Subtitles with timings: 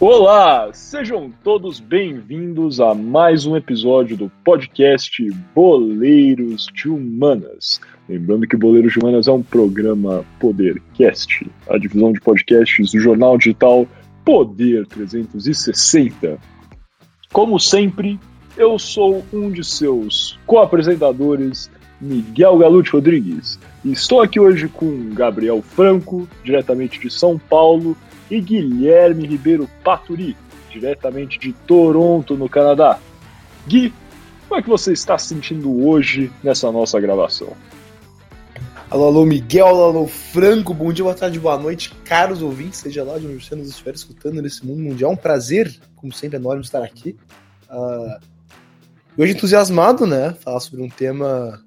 [0.00, 5.22] Olá, sejam todos bem-vindos a mais um episódio do podcast
[5.54, 7.82] Boleiros de Humanas.
[8.08, 13.36] Lembrando que Boleiros de Humanas é um programa Podercast, a divisão de podcasts do jornal
[13.36, 13.86] digital
[14.24, 16.38] Poder 360.
[17.30, 18.18] Como sempre,
[18.56, 21.70] eu sou um de seus co-apresentadores,
[22.00, 23.60] Miguel Galute Rodrigues.
[23.84, 27.94] Estou aqui hoje com Gabriel Franco, diretamente de São Paulo,
[28.30, 30.36] e Guilherme Ribeiro Paturi,
[30.70, 32.98] diretamente de Toronto, no Canadá.
[33.66, 33.92] Gui,
[34.48, 37.54] como é que você está se sentindo hoje nessa nossa gravação?
[38.90, 43.04] Alô, alô, Miguel, alô, alô, Franco, bom dia, boa tarde, boa noite, caros ouvintes, seja
[43.04, 45.10] lá de onde você nos estiver escutando nesse mundo mundial.
[45.10, 47.16] É um prazer, como sempre, enorme estar aqui.
[47.70, 48.18] Uh,
[49.16, 50.34] hoje entusiasmado, né?
[50.40, 51.62] Falar sobre um tema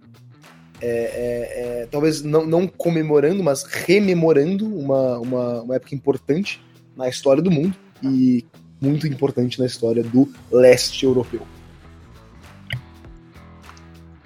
[0.85, 6.61] é, é, é, talvez não, não, comemorando, mas rememorando uma, uma, uma, época importante
[6.93, 7.73] na história do mundo
[8.03, 8.43] e
[8.81, 11.39] muito importante na história do leste europeu.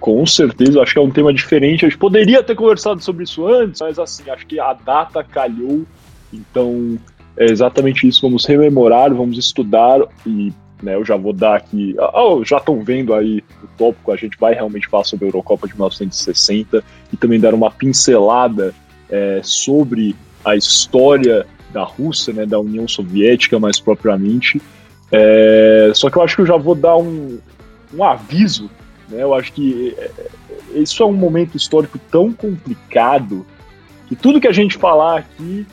[0.00, 1.86] Com certeza, acho que é um tema diferente.
[1.86, 5.86] A gente poderia ter conversado sobre isso antes, mas assim, acho que a data calhou,
[6.32, 6.98] então
[7.36, 8.22] é exatamente isso.
[8.22, 11.94] Vamos rememorar, vamos estudar e né, eu já vou dar aqui.
[12.14, 15.66] Oh, já estão vendo aí o tópico, a gente vai realmente falar sobre a Eurocopa
[15.66, 18.74] de 1960 e também dar uma pincelada
[19.10, 24.60] é, sobre a história da Rússia, né, da União Soviética mais propriamente.
[25.10, 27.38] É, só que eu acho que eu já vou dar um,
[27.92, 28.70] um aviso.
[29.08, 30.10] Né, eu acho que é,
[30.74, 33.44] isso é um momento histórico tão complicado
[34.06, 35.66] que tudo que a gente falar aqui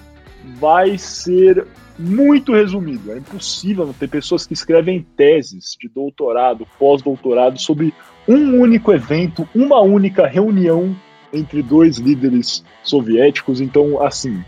[0.57, 1.65] vai ser
[1.97, 3.11] muito resumido.
[3.11, 7.93] É impossível não ter pessoas que escrevem teses de doutorado, pós-doutorado sobre
[8.27, 10.95] um único evento, uma única reunião
[11.31, 13.61] entre dois líderes soviéticos.
[13.61, 14.43] Então, assim,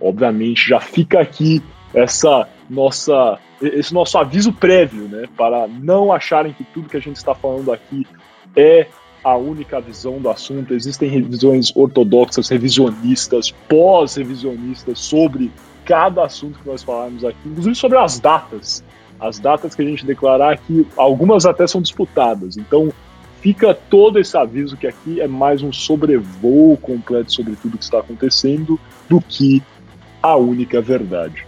[0.00, 1.62] obviamente já fica aqui
[1.92, 7.16] essa nossa esse nosso aviso prévio, né, para não acharem que tudo que a gente
[7.16, 8.04] está falando aqui
[8.54, 8.88] é
[9.24, 10.74] a única visão do assunto.
[10.74, 15.50] Existem revisões ortodoxas, revisionistas, pós-revisionistas sobre
[15.84, 18.84] cada assunto que nós falarmos aqui, inclusive sobre as datas.
[19.18, 22.56] As datas que a gente declarar aqui, algumas até são disputadas.
[22.58, 22.92] Então,
[23.40, 28.00] fica todo esse aviso que aqui é mais um sobrevoo completo sobre tudo que está
[28.00, 29.62] acontecendo do que
[30.22, 31.46] a única verdade.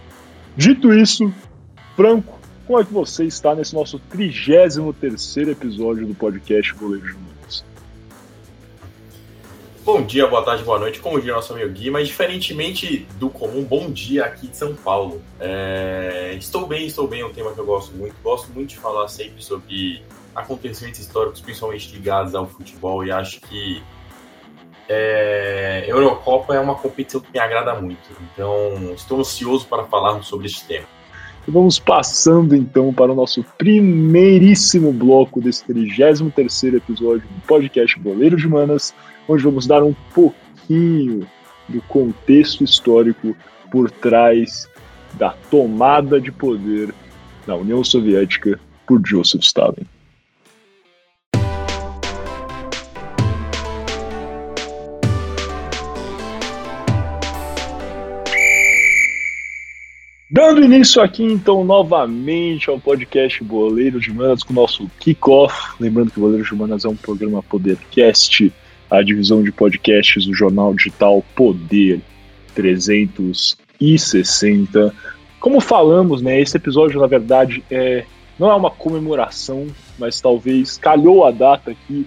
[0.55, 1.31] Dito isso,
[1.95, 7.26] Franco, como é que você está nesse nosso 33 terceiro episódio do podcast Júnior?
[9.87, 13.63] Bom dia, boa tarde, boa noite, como diria nosso amigo Gui, mas diferentemente do comum,
[13.63, 15.21] bom dia aqui de São Paulo.
[15.39, 16.35] É...
[16.37, 18.13] Estou bem, estou bem, é um tema que eu gosto muito.
[18.21, 20.03] Gosto muito de falar sempre sobre
[20.35, 23.81] acontecimentos históricos, principalmente ligados ao futebol, e acho que
[24.89, 25.85] é...
[25.87, 28.09] Eurocopa é uma competição que me agrada muito.
[28.33, 30.85] Então, estou ansioso para falarmos sobre esse tema.
[31.47, 38.49] Vamos passando então para o nosso primeiríssimo bloco desse 33 episódio do podcast Boleiro de
[38.49, 38.93] Manas
[39.27, 41.27] onde vamos dar um pouquinho
[41.67, 43.35] do contexto histórico
[43.71, 44.67] por trás
[45.13, 46.93] da tomada de poder
[47.45, 49.85] da União Soviética por Joseph Stalin.
[60.29, 65.73] Dando início aqui, então, novamente ao podcast Boleiros de Manas com o nosso kickoff.
[65.79, 68.53] Lembrando que Boleiros de Manas é um programa Podercast
[68.89, 71.99] a divisão de podcasts do jornal digital Poder
[72.55, 74.95] 360.
[75.39, 78.05] Como falamos, né, esse episódio, na verdade, é,
[78.39, 79.67] não é uma comemoração,
[79.99, 82.05] mas talvez calhou a data aqui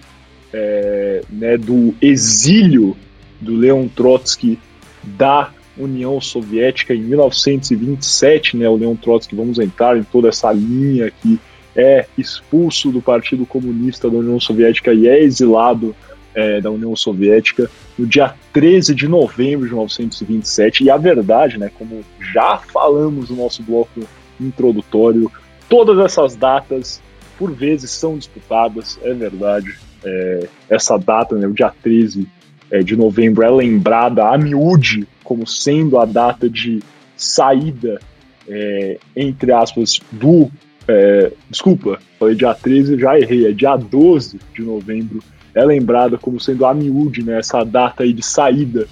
[0.53, 2.97] é, né, do exílio
[3.39, 4.59] do Leon Trotsky
[5.03, 11.07] da União Soviética em 1927, né, o Leon Trotsky, vamos entrar em toda essa linha
[11.07, 11.39] aqui,
[11.75, 15.95] é expulso do Partido Comunista da União Soviética e é exilado
[16.33, 20.83] é, da União Soviética no dia 13 de novembro de 1927.
[20.83, 22.03] E a verdade, né, como
[22.33, 24.01] já falamos no nosso bloco
[24.39, 25.31] introdutório,
[25.69, 27.01] todas essas datas,
[27.37, 29.77] por vezes, são disputadas, é verdade.
[30.03, 32.27] É, essa data, né, o dia 13
[32.71, 36.81] é, de novembro, é lembrada a miúde como sendo a data de
[37.15, 37.99] saída,
[38.47, 40.51] é, entre aspas, do.
[40.87, 45.21] É, desculpa, falei dia 13, já errei, é dia 12 de novembro
[45.53, 48.87] é lembrada como sendo a miúde, né, essa data aí de saída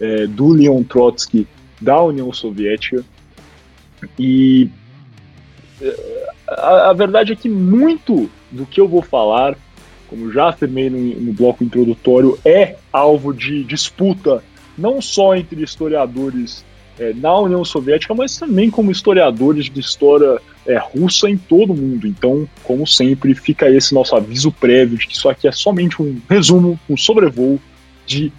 [0.00, 1.46] é, do Leon Trotsky
[1.80, 3.04] da União Soviética.
[4.18, 4.68] E
[5.80, 9.56] é, a, a, verdade é que muito do que eu vou falar,
[10.08, 14.42] como já afirmei no, no bloco introdutório, é alvo de disputa
[14.76, 16.64] não só entre historiadores
[16.98, 21.76] é, na União Soviética, mas também como historiadores de história é, russa em todo o
[21.76, 22.06] mundo.
[22.06, 26.20] Então, como sempre, fica esse nosso aviso prévio de que isso aqui é somente um
[26.28, 27.58] resumo, um sobrevoo
[28.06, 28.30] de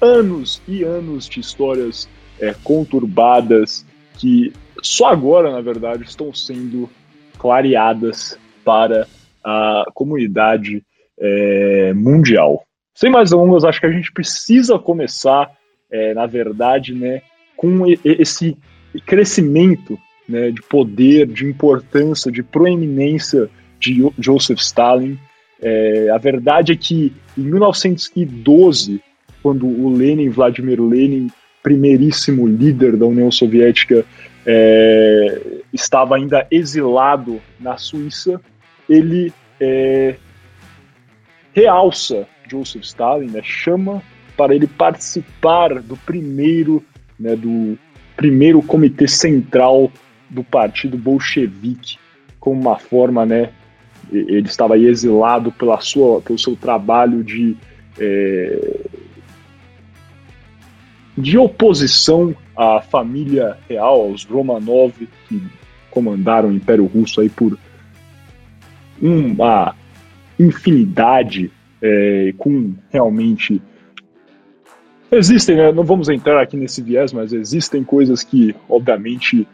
[0.00, 2.08] anos e anos de histórias
[2.40, 3.86] é, conturbadas
[4.18, 4.52] que
[4.82, 6.90] só agora, na verdade, estão sendo
[7.38, 9.06] clareadas para
[9.44, 10.82] a comunidade
[11.18, 12.64] é, mundial.
[12.94, 15.50] Sem mais delongas, acho que a gente precisa começar,
[15.90, 17.22] é, na verdade, né,
[17.56, 18.56] com esse
[19.06, 19.98] crescimento
[20.28, 25.18] né, de poder, de importância, de proeminência de Joseph Stalin.
[25.60, 29.00] É, a verdade é que em 1912,
[29.42, 31.28] quando o Lenin, Vladimir Lenin,
[31.62, 34.04] primeiríssimo líder da União Soviética,
[34.44, 38.40] é, estava ainda exilado na Suíça,
[38.88, 40.16] ele é,
[41.52, 44.02] realça Joseph Stalin, né, chama
[44.36, 46.84] para ele participar do primeiro,
[47.18, 47.78] né, do
[48.16, 49.90] primeiro comitê central
[50.28, 51.98] do partido bolchevique,
[52.38, 53.50] como uma forma, né,
[54.12, 57.56] ele estava exilado pela sua, pelo seu trabalho de
[57.98, 58.80] é,
[61.16, 64.92] de oposição à família real, aos Romanov,
[65.28, 65.42] que
[65.90, 67.58] comandaram o Império Russo aí por
[69.00, 69.74] uma
[70.38, 71.50] infinidade
[71.80, 73.62] é, com realmente
[75.10, 79.46] existem, né, não vamos entrar aqui nesse viés, mas existem coisas que obviamente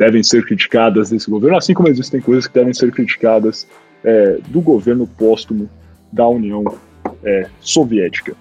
[0.00, 3.68] devem ser criticadas desse governo, assim como existem coisas que devem ser criticadas
[4.02, 5.68] é, do governo póstumo
[6.10, 6.64] da União
[7.22, 8.34] é, Soviética.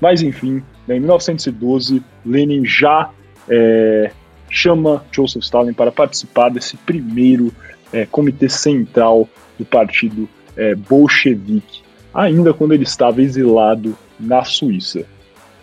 [0.00, 3.10] Mas enfim, né, em 1912, Lenin já
[3.48, 4.10] é,
[4.50, 7.54] chama Joseph Stalin para participar desse primeiro
[7.92, 11.82] é, comitê central do partido é, bolchevique,
[12.12, 15.04] ainda quando ele estava exilado na Suíça.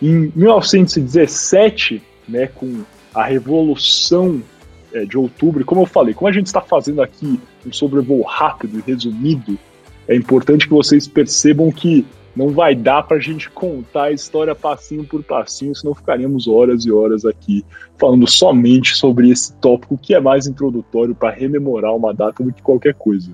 [0.00, 2.84] Em 1917, né, com
[3.14, 4.42] a Revolução
[4.94, 8.78] é, de Outubro, como eu falei, como a gente está fazendo aqui um sobrevoo rápido
[8.78, 9.58] e resumido,
[10.06, 12.06] é importante que vocês percebam que
[12.36, 16.84] não vai dar para a gente contar a história passinho por passinho, senão ficaríamos horas
[16.84, 17.64] e horas aqui
[17.96, 22.62] falando somente sobre esse tópico que é mais introdutório para rememorar uma data do que
[22.62, 23.30] qualquer coisa.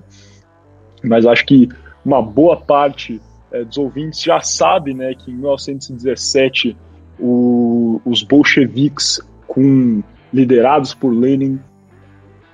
[1.03, 1.67] Mas acho que
[2.05, 3.19] uma boa parte
[3.51, 6.77] é, dos ouvintes já sabe né, que em 1917
[7.19, 10.03] o, os bolcheviques, com,
[10.33, 11.59] liderados por Lenin,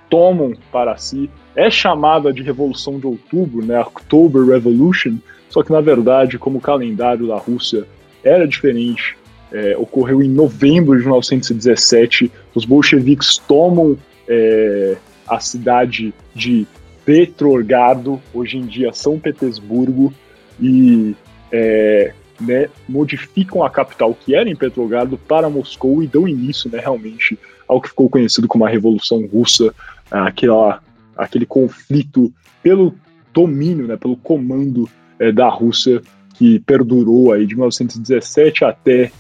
[0.10, 5.18] tomam para si, é chamada de Revolução de Outubro, né, October Revolution,
[5.50, 7.86] só que, na verdade, como o calendário da Rússia
[8.24, 9.18] era diferente,
[9.52, 12.32] é, ocorreu em novembro de 1917.
[12.54, 13.98] Os bolcheviques tomam
[14.28, 14.98] é,
[15.28, 16.68] a cidade de
[17.06, 20.14] Petrogrado, hoje em dia São Petersburgo,
[20.60, 21.16] e
[21.52, 26.80] é, né, modificam a capital, que era em Petrogrado, para Moscou e dão início né,
[26.80, 29.74] realmente ao que ficou conhecido como a Revolução Russa,
[30.10, 30.82] aquela,
[31.18, 32.34] aquele conflito
[32.64, 32.94] pelo
[33.34, 36.02] domínio, né, pelo comando é, da Rússia
[36.36, 39.12] que perdurou aí de 1917 até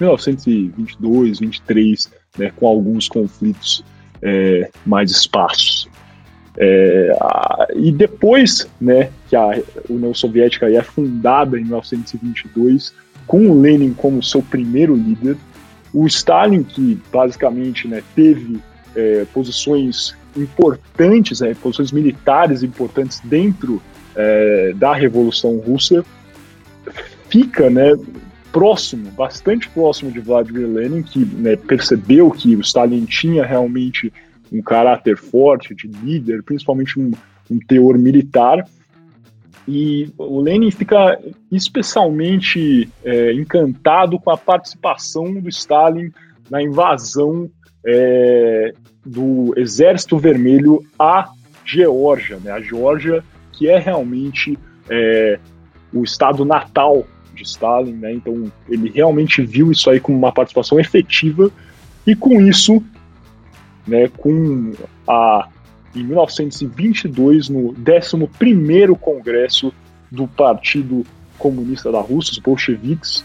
[0.00, 3.84] 1922, 23, né, com alguns conflitos
[4.20, 5.88] é, mais esparsos.
[6.58, 12.94] É, a, e depois né, que a União Soviética é fundada em 1922,
[13.26, 15.36] com o Lenin como seu primeiro líder,
[15.96, 18.60] o Stalin, que basicamente né, teve
[18.94, 23.80] é, posições importantes, né, posições militares importantes dentro
[24.14, 26.04] é, da Revolução Russa,
[27.30, 27.92] fica né,
[28.52, 34.12] próximo, bastante próximo de Vladimir Lenin, que né, percebeu que o Stalin tinha realmente
[34.52, 37.10] um caráter forte de líder, principalmente um,
[37.50, 38.68] um teor militar,
[39.68, 41.18] e o Lenin fica
[41.50, 46.10] especialmente é, encantado com a participação do Stalin
[46.48, 47.50] na invasão
[47.84, 48.72] é,
[49.04, 51.28] do Exército Vermelho à
[51.64, 52.38] Geórgia.
[52.38, 52.52] Né?
[52.52, 54.58] A Geórgia que é realmente
[54.88, 55.38] é,
[55.92, 58.12] o estado natal de Stalin, né?
[58.12, 61.50] Então ele realmente viu isso aí como uma participação efetiva
[62.06, 62.82] e com isso,
[63.86, 64.72] né, com
[65.08, 65.48] a
[66.00, 69.72] em 1922 no 11º congresso
[70.10, 71.04] do Partido
[71.38, 73.24] Comunista da Rússia, os bolcheviques,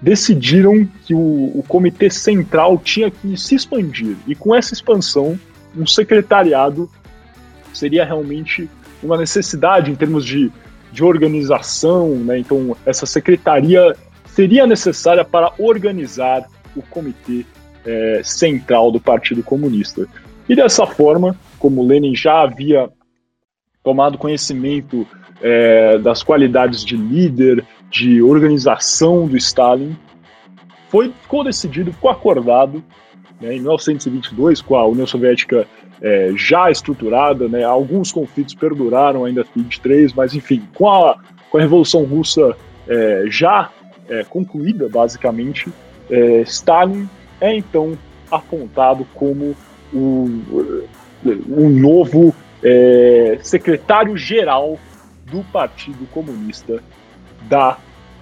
[0.00, 5.38] decidiram que o, o comitê central tinha que se expandir e com essa expansão
[5.76, 6.90] um secretariado
[7.72, 8.68] seria realmente
[9.02, 10.50] uma necessidade em termos de,
[10.92, 12.38] de organização, né?
[12.38, 13.94] Então, essa secretaria
[14.26, 17.44] seria necessária para organizar o comitê
[17.84, 20.06] é, central do Partido Comunista.
[20.48, 21.36] E dessa forma,
[21.66, 22.88] como Lenin já havia
[23.82, 25.04] tomado conhecimento
[25.42, 29.96] é, das qualidades de líder, de organização do Stalin,
[30.88, 32.84] foi, ficou decidido, ficou acordado
[33.40, 35.66] né, em 1922, com a União Soviética
[36.00, 41.18] é, já estruturada, né, alguns conflitos perduraram ainda em 23, mas enfim, com a,
[41.50, 42.56] com a Revolução Russa
[42.86, 43.70] é, já
[44.08, 45.68] é, concluída, basicamente,
[46.08, 47.08] é, Stalin
[47.40, 47.98] é então
[48.30, 49.56] apontado como
[49.92, 50.86] o,
[51.32, 54.78] o novo é, secretário-geral
[55.30, 56.82] do Partido Comunista
[57.48, 57.78] da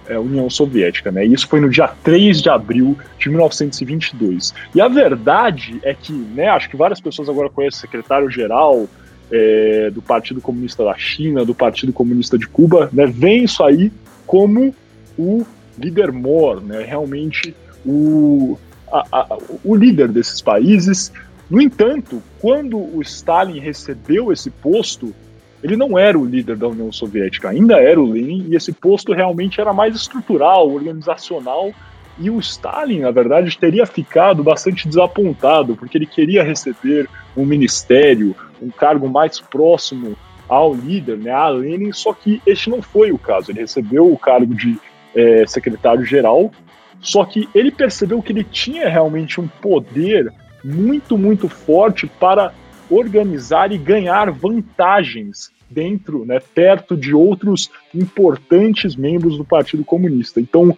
[0.07, 1.25] é, União Soviética, né?
[1.25, 4.53] Isso foi no dia 3 de abril de 1922.
[4.73, 8.87] E a verdade é que, né, acho que várias pessoas agora conhecem o secretário-geral
[9.31, 13.05] é, do Partido Comunista da China, do Partido Comunista de Cuba, né?
[13.07, 13.91] Vem isso aí
[14.25, 14.73] como
[15.17, 15.45] o
[15.77, 16.83] líder mor, né?
[16.83, 18.57] Realmente o,
[18.91, 21.11] a, a, o líder desses países.
[21.49, 25.13] No entanto, quando o Stalin recebeu esse posto,
[25.63, 29.13] ele não era o líder da União Soviética, ainda era o Lenin, e esse posto
[29.13, 31.71] realmente era mais estrutural, organizacional,
[32.17, 38.35] e o Stalin, na verdade, teria ficado bastante desapontado, porque ele queria receber um ministério,
[38.61, 40.15] um cargo mais próximo
[40.47, 43.51] ao líder, né, a Lenin, só que este não foi o caso.
[43.51, 44.79] Ele recebeu o cargo de
[45.13, 46.51] é, secretário-geral,
[47.01, 50.31] só que ele percebeu que ele tinha realmente um poder
[50.65, 52.51] muito, muito forte para
[52.89, 60.39] organizar e ganhar vantagens dentro, né, perto de outros importantes membros do Partido Comunista.
[60.39, 60.75] Então,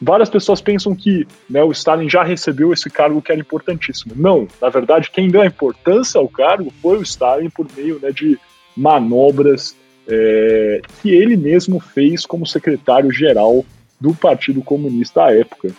[0.00, 4.14] várias pessoas pensam que né, o Stalin já recebeu esse cargo que era importantíssimo.
[4.16, 8.10] Não, na verdade, quem deu a importância ao cargo foi o Stalin por meio né,
[8.10, 8.38] de
[8.76, 9.76] manobras
[10.08, 13.64] é, que ele mesmo fez como secretário-geral
[14.00, 15.70] do Partido Comunista à época.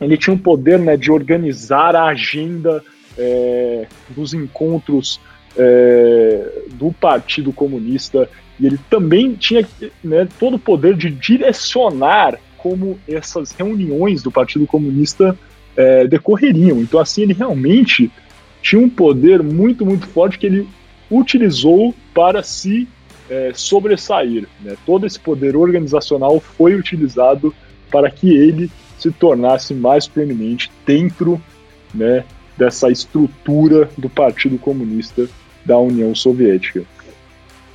[0.00, 2.82] Ele tinha o poder né, de organizar a agenda
[3.16, 5.20] é, dos encontros
[5.56, 9.66] é, do Partido Comunista e ele também tinha
[10.02, 15.38] né, todo o poder de direcionar como essas reuniões do Partido Comunista
[15.76, 16.80] é, decorreriam.
[16.80, 18.10] Então, assim, ele realmente
[18.62, 20.68] tinha um poder muito, muito forte que ele
[21.10, 22.88] utilizou para se
[23.30, 24.48] é, sobressair.
[24.60, 24.76] Né?
[24.84, 27.54] Todo esse poder organizacional foi utilizado
[27.90, 31.40] para que ele se tornasse mais proeminente dentro
[31.94, 32.24] né,
[32.56, 35.28] dessa estrutura do Partido Comunista
[35.64, 36.84] da União Soviética.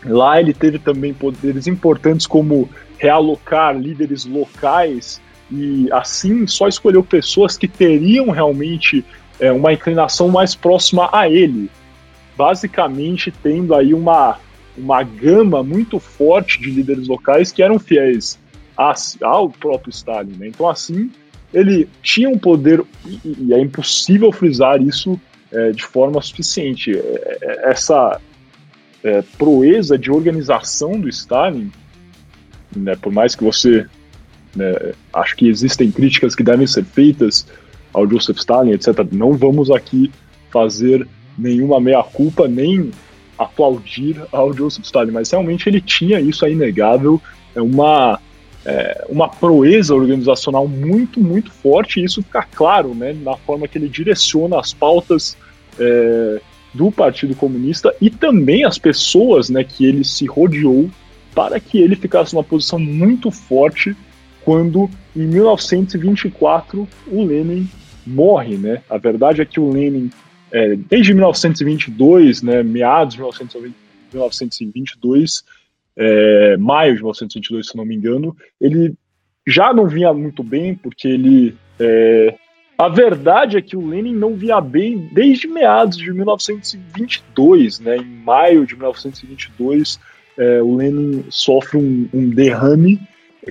[0.04, 7.58] Lá ele teve também poderes importantes como realocar líderes locais e assim só escolheu pessoas
[7.58, 9.06] que teriam realmente
[9.40, 11.70] é, uma inclinação mais próxima a ele,
[12.38, 14.40] basicamente tendo aí uma,
[14.78, 18.40] uma gama muito forte de líderes locais que eram fiéis
[19.22, 20.36] ao próprio Stalin.
[20.38, 20.48] Né?
[20.48, 21.10] Então assim
[21.54, 25.20] ele tinha um poder e, é impossível frisar isso
[25.52, 26.98] é, de forma suficiente.
[26.98, 28.20] É, é, essa
[29.04, 31.72] é, proeza de organização do Stalin,
[32.76, 33.86] né, por mais que você
[34.56, 37.46] né, acho que existem críticas que devem ser feitas
[37.94, 38.88] ao Joseph Stalin, etc.
[39.12, 40.10] Não vamos aqui
[40.50, 41.06] fazer
[41.38, 42.92] nenhuma meia-culpa, nem
[43.38, 47.20] aplaudir ao Joseph Stalin, mas realmente ele tinha isso, é inegável,
[47.56, 48.20] é uma
[48.66, 53.78] é, uma proeza organizacional muito, muito forte, e isso fica claro né, na forma que
[53.78, 55.36] ele direciona as pautas
[55.80, 56.42] é,
[56.74, 60.90] do Partido Comunista e também as pessoas né, que ele se rodeou
[61.34, 63.96] para que ele ficasse numa posição muito forte
[64.44, 67.70] quando, em 1924, o Lenin
[68.06, 68.58] morre.
[68.58, 68.82] Né?
[68.90, 70.10] A verdade é que o Lenin,
[70.52, 75.44] é, desde 1922, né, meados de 1922,
[75.98, 78.94] é, maio de 1922, se não me engano, ele
[79.46, 81.56] já não vinha muito bem, porque ele.
[81.80, 82.36] É,
[82.78, 87.98] a verdade é que o Lenin não vinha bem desde meados de 1922, né?
[87.98, 90.00] Em maio de 1922,
[90.38, 93.00] é, o Lenin sofre um, um derrame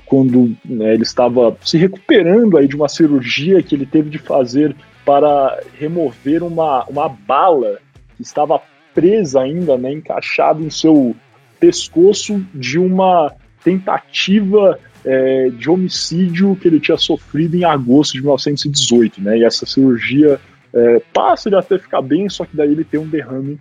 [0.06, 4.74] quando né, ele estava se recuperando aí de uma cirurgia que ele teve de fazer
[5.04, 7.78] para remover uma, uma bala
[8.16, 8.60] que estava
[8.94, 11.14] presa ainda, né, encaixada em seu
[11.60, 19.20] pescoço de uma tentativa é, de homicídio que ele tinha sofrido em agosto de 1918,
[19.20, 19.38] né?
[19.38, 20.40] E essa cirurgia
[20.72, 23.58] é, passa ele até ficar bem, só que daí ele tem um derrame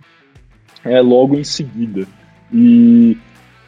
[0.84, 2.06] é, logo em seguida.
[2.52, 3.16] E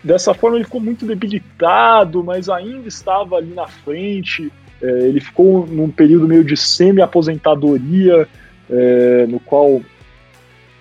[0.03, 4.51] dessa forma ele ficou muito debilitado, mas ainda estava ali na frente.
[4.81, 8.29] É, ele ficou num período meio de semi-aposentadoria,
[8.71, 9.81] é, no qual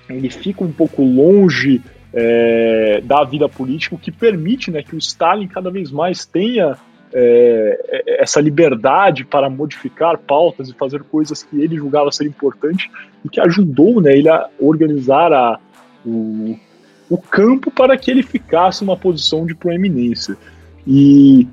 [0.09, 1.81] ele fica um pouco longe
[2.13, 6.77] é, da vida política, o que permite né, que o Stalin cada vez mais tenha
[7.13, 12.89] é, é, essa liberdade para modificar pautas e fazer coisas que ele julgava ser importante
[13.23, 15.59] e que ajudou né, ele a organizar a,
[16.05, 16.57] o,
[17.09, 20.37] o campo para que ele ficasse numa posição de proeminência.
[20.85, 21.47] E,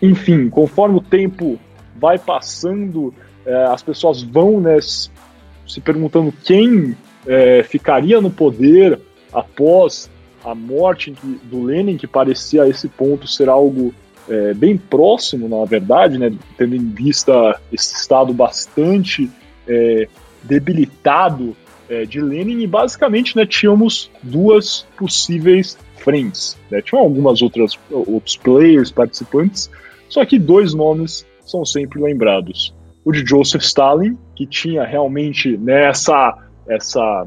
[0.00, 1.58] enfim, conforme o tempo
[1.96, 3.14] vai passando,
[3.46, 6.96] é, as pessoas vão né, se perguntando quem
[7.26, 9.00] é, ficaria no poder
[9.34, 10.10] após
[10.44, 11.14] a morte
[11.44, 13.94] do Lenin, que parecia a esse ponto ser algo
[14.28, 19.30] é, bem próximo, na verdade, né, tendo em vista esse estado bastante
[19.66, 20.08] é,
[20.42, 21.56] debilitado
[21.88, 26.56] é, de Lenin, e basicamente né, tínhamos duas possíveis frentes.
[26.70, 29.70] Né, tinham algumas outras outros players participantes,
[30.08, 32.74] só que dois nomes são sempre lembrados.
[33.04, 36.36] O de Joseph Stalin, que tinha realmente nessa
[36.66, 37.26] né, essa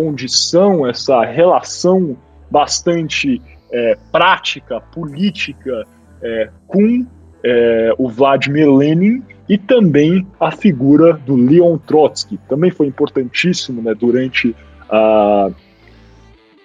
[0.00, 2.16] condição, essa relação
[2.50, 3.40] bastante
[3.70, 5.86] é, prática, política
[6.22, 7.06] é, com
[7.44, 12.38] é, o Vladimir Lenin e também a figura do Leon Trotsky.
[12.48, 14.56] Também foi importantíssimo né, durante
[14.88, 15.50] a,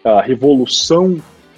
[0.06, 1.18] a Revolução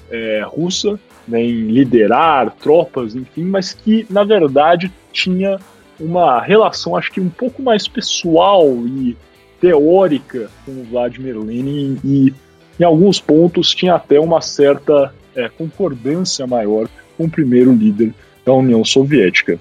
[0.10, 5.60] é, Russa, né, em liderar tropas, enfim, mas que na verdade tinha
[6.00, 9.16] uma relação, acho que um pouco mais pessoal e
[9.60, 12.34] teórica com o Vladimir Lenin e
[12.80, 16.88] em alguns pontos tinha até uma certa é, concordância maior
[17.18, 18.14] com o primeiro líder
[18.46, 19.60] da União Soviética.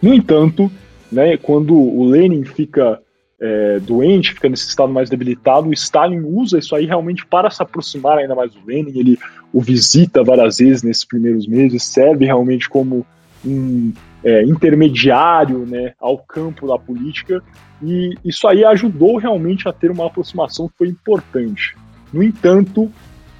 [0.00, 0.70] No entanto,
[1.10, 3.00] né, quando o Lenin fica
[3.40, 7.62] é, doente, fica nesse estado mais debilitado, o Stalin usa isso aí realmente para se
[7.62, 8.96] aproximar ainda mais do Lenin.
[8.96, 9.18] Ele
[9.52, 13.04] o visita várias vezes nesses primeiros meses, serve realmente como
[13.44, 13.92] um
[14.24, 17.42] é, intermediário né, ao campo da política,
[17.82, 21.76] e isso aí ajudou realmente a ter uma aproximação que foi importante.
[22.12, 22.90] No entanto,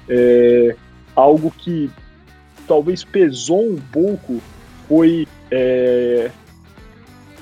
[0.09, 0.75] é,
[1.15, 1.89] algo que
[2.67, 4.41] talvez pesou um pouco
[4.87, 6.29] foi é,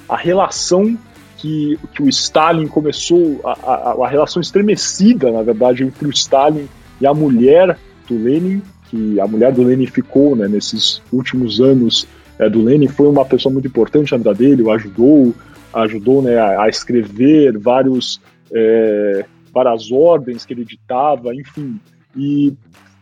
[0.07, 0.97] a relação
[1.37, 6.67] que, que o Stalin começou, a, a, a, relação estremecida, na verdade, entre o Stalin
[6.99, 12.07] e a mulher do Lenin, que a mulher do Lenin ficou né, nesses últimos anos
[12.41, 15.33] é, do Lenin, foi uma pessoa muito importante na vida dele, o ajudou,
[15.71, 18.19] ajudou né, a, a escrever vários,
[18.51, 21.79] é, várias ordens que ele ditava, enfim.
[22.17, 22.51] E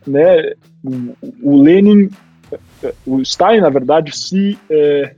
[0.06, 0.54] né,
[0.84, 2.10] o, o Lenin,
[3.06, 5.16] o Stalin, na verdade, se, é,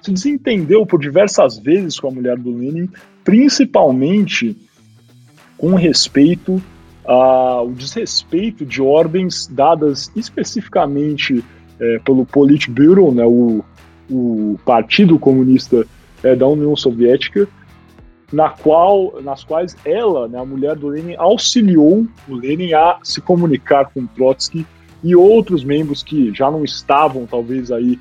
[0.00, 2.88] se desentendeu por diversas vezes com a mulher do Lenin,
[3.22, 4.56] principalmente
[5.58, 6.60] com respeito
[7.04, 11.44] ao desrespeito de ordens dadas especificamente
[11.84, 13.62] é, pelo Politburo, né, o,
[14.10, 15.86] o Partido Comunista
[16.22, 17.46] é, da União Soviética,
[18.32, 23.20] na qual, nas quais ela, né, a mulher do Lenin, auxiliou o Lenin a se
[23.20, 24.66] comunicar com Trotsky
[25.02, 27.98] e outros membros que já não estavam, talvez, aí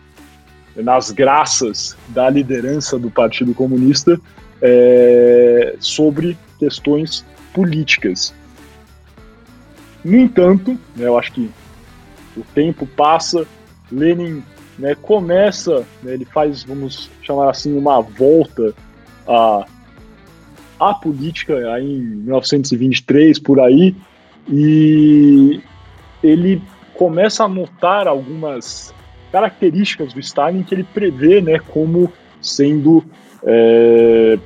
[0.76, 4.20] nas graças da liderança do Partido Comunista
[4.62, 8.34] é, sobre questões políticas.
[10.04, 11.50] No entanto, né, eu acho que
[12.36, 13.46] o tempo passa,
[13.94, 14.44] Lenin
[14.78, 18.74] né, começa, né, ele faz, vamos chamar assim, uma volta
[19.28, 19.66] à,
[20.80, 23.96] à política aí em 1923, por aí,
[24.50, 25.62] e
[26.24, 26.62] ele
[26.94, 28.94] começa a notar algumas
[29.32, 33.04] características do Stalin que ele prevê né, como sendo
[33.44, 34.38] é,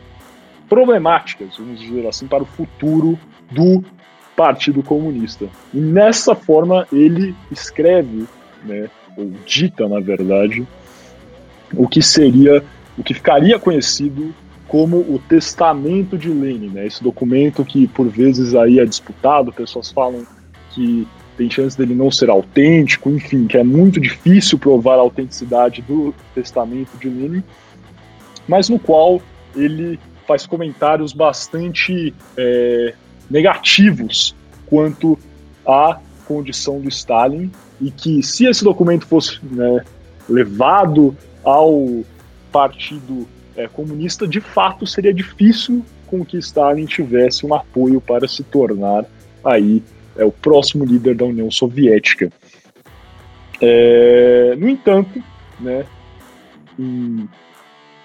[0.69, 3.19] problemáticas, vamos dizer assim, para o futuro
[3.51, 3.83] do
[4.35, 5.49] Partido Comunista.
[5.73, 8.27] E nessa forma ele escreve
[8.63, 10.65] né, ou dita, na verdade,
[11.73, 12.63] o que seria,
[12.97, 14.33] o que ficaria conhecido
[14.67, 16.85] como o Testamento de Lenin, né?
[16.85, 20.25] Esse documento que por vezes aí é disputado, pessoas falam
[20.71, 25.81] que tem chance dele não ser autêntico, enfim, que é muito difícil provar a autenticidade
[25.81, 27.43] do Testamento de Lenin,
[28.47, 29.21] mas no qual
[29.55, 32.93] ele faz comentários bastante é,
[33.29, 35.17] negativos quanto
[35.65, 39.83] à condição do Stalin e que se esse documento fosse né,
[40.27, 42.03] levado ao
[42.51, 48.43] Partido é, Comunista, de fato seria difícil com que Stalin tivesse um apoio para se
[48.43, 49.05] tornar
[49.43, 49.83] aí
[50.15, 52.31] é, o próximo líder da União Soviética.
[53.61, 55.21] É, no entanto,
[55.59, 55.85] né,
[56.77, 57.27] em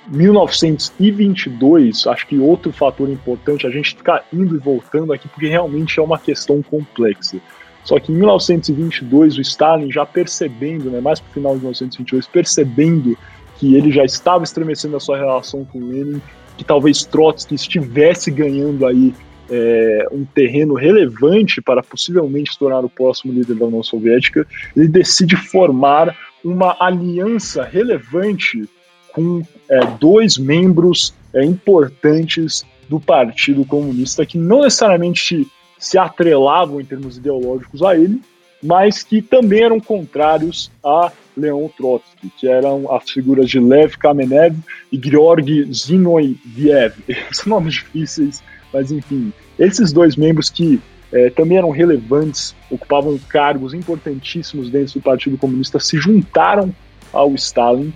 [0.08, 6.00] 1922, acho que outro fator importante, a gente ficar indo e voltando aqui, porque realmente
[6.00, 7.38] é uma questão complexa.
[7.85, 12.27] Só que em 1922, o Stalin já percebendo, né, mais para o final de 1922,
[12.27, 13.16] percebendo
[13.59, 16.21] que ele já estava estremecendo a sua relação com Lenin,
[16.57, 19.14] que talvez Trotsky estivesse ganhando aí
[19.51, 24.88] é, um terreno relevante para possivelmente se tornar o próximo líder da União Soviética, ele
[24.88, 28.68] decide formar uma aliança relevante
[29.12, 35.47] com é, dois membros é, importantes do Partido Comunista que não necessariamente
[35.83, 38.23] se atrelavam em termos ideológicos a ele,
[38.62, 44.57] mas que também eram contrários à Leon Trotsky, que eram as figuras de Lev Kamenev
[44.92, 46.95] e Georgy Zinoviev.
[47.33, 50.81] São nomes difíceis, mas enfim, esses dois membros que
[51.12, 56.73] é, também eram relevantes, ocupavam cargos importantíssimos dentro do Partido Comunista, se juntaram
[57.12, 57.92] ao Stalin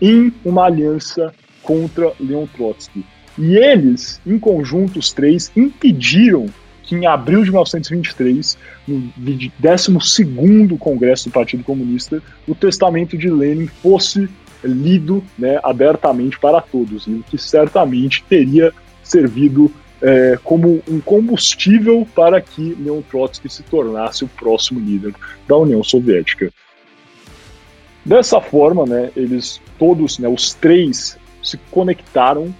[0.00, 3.04] em uma aliança contra Leon Trotsky.
[3.36, 6.48] E eles, em conjunto, os três, impediram
[6.88, 8.56] que em abril de 1923,
[8.88, 9.12] no
[9.62, 14.26] 12º Congresso do Partido Comunista, o testamento de Lenin fosse
[14.64, 18.72] lido né, abertamente para todos, o que certamente teria
[19.02, 19.70] servido
[20.00, 25.14] é, como um combustível para que Leon Trotsky se tornasse o próximo líder
[25.46, 26.50] da União Soviética.
[28.02, 32.54] Dessa forma, né, eles todos, né, os três, se conectaram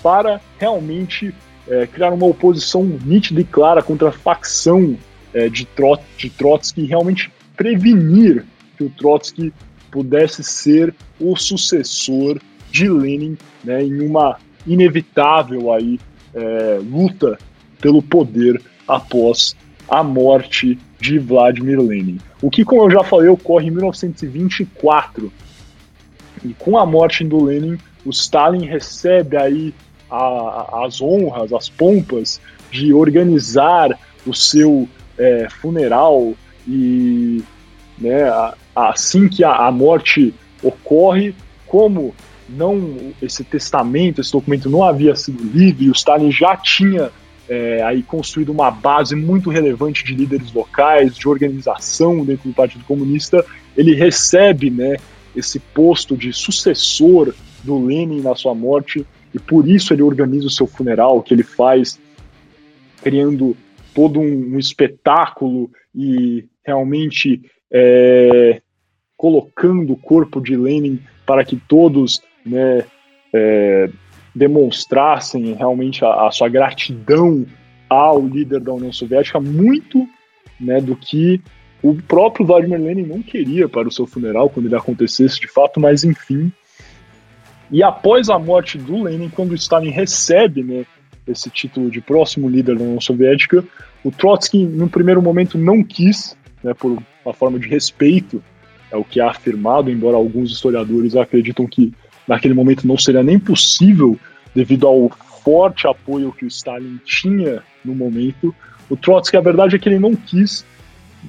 [0.00, 1.34] para realmente
[1.68, 4.96] é, criar uma oposição nítida e clara contra a facção
[5.32, 8.44] é, de, Trot, de Trotsky e realmente prevenir
[8.76, 9.52] que o Trotsky
[9.90, 16.00] pudesse ser o sucessor de Lenin né, em uma inevitável aí
[16.34, 17.38] é, luta
[17.80, 19.54] pelo poder após
[19.88, 22.18] a morte de Vladimir Lenin.
[22.40, 25.32] O que, como eu já falei, ocorre em 1924.
[26.44, 29.74] E com a morte do Lenin, o Stalin recebe aí
[30.12, 33.90] a, as honras, as pompas de organizar
[34.26, 36.34] o seu é, funeral
[36.66, 37.42] e
[37.98, 38.30] né,
[38.74, 41.34] assim que a, a morte ocorre,
[41.66, 42.14] como
[42.48, 47.10] não esse testamento, esse documento não havia sido lido e o Stalin já tinha
[47.48, 52.84] é, aí construído uma base muito relevante de líderes locais, de organização dentro do Partido
[52.84, 53.44] Comunista,
[53.76, 54.96] ele recebe né,
[55.34, 60.50] esse posto de sucessor do Lenin na sua morte e por isso ele organiza o
[60.50, 62.00] seu funeral, que ele faz
[63.02, 63.56] criando
[63.94, 68.60] todo um, um espetáculo e realmente é,
[69.16, 72.84] colocando o corpo de Lenin para que todos né,
[73.32, 73.90] é,
[74.34, 77.46] demonstrassem realmente a, a, sua gratidão
[77.88, 80.08] ao líder da União Soviética, muito
[80.58, 81.40] né, do que
[81.82, 85.80] o próprio Vladimir Lenin não queria para o seu funeral quando ele acontecesse de fato,
[85.80, 86.52] mas enfim.
[87.72, 90.84] E após a morte do Lenin, quando Stalin recebe né,
[91.26, 93.64] esse título de próximo líder da União Soviética,
[94.04, 98.44] o Trotsky, no primeiro momento, não quis, né, por uma forma de respeito,
[98.90, 101.94] é o que é afirmado, embora alguns historiadores acreditam que
[102.28, 104.18] naquele momento não seria nem possível
[104.54, 105.08] devido ao
[105.42, 108.54] forte apoio que o Stalin tinha no momento.
[108.90, 110.62] O Trotsky, a verdade é que ele não quis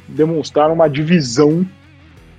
[0.09, 1.65] demonstrar uma divisão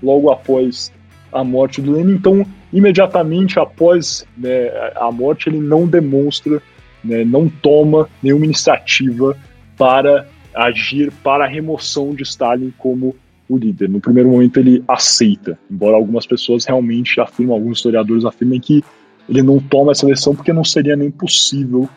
[0.03, 0.93] logo após
[1.35, 6.62] a morte do Lenin, então imediatamente após né, a morte ele não demonstra,
[7.03, 9.37] né, não toma nenhuma iniciativa
[9.77, 13.16] para agir para a remoção de Stalin como
[13.49, 13.88] o líder.
[13.90, 18.83] No primeiro momento ele aceita, embora algumas pessoas realmente afirmam, alguns historiadores afirmem que
[19.29, 21.88] ele não toma essa decisão porque não seria nem possível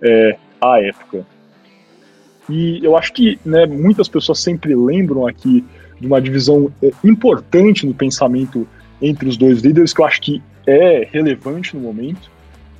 [0.00, 1.26] é, à época.
[2.48, 5.64] E eu acho que né, muitas pessoas sempre lembram aqui
[6.00, 8.68] de uma divisão é, importante no pensamento
[9.04, 12.30] entre os dois líderes, que eu acho que é relevante no momento,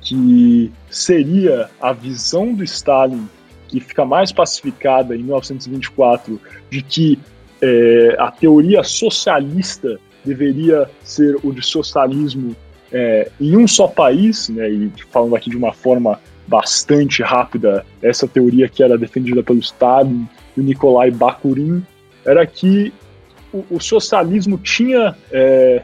[0.01, 3.27] que seria a visão do Stalin,
[3.67, 7.19] que fica mais pacificada em 1924, de que
[7.61, 12.55] é, a teoria socialista deveria ser o de socialismo
[12.91, 18.27] é, em um só país, né, e falando aqui de uma forma bastante rápida, essa
[18.27, 21.83] teoria que era defendida pelo Stalin e Nikolai Bakurin,
[22.25, 22.91] era que
[23.69, 25.83] o, socialismo tinha é,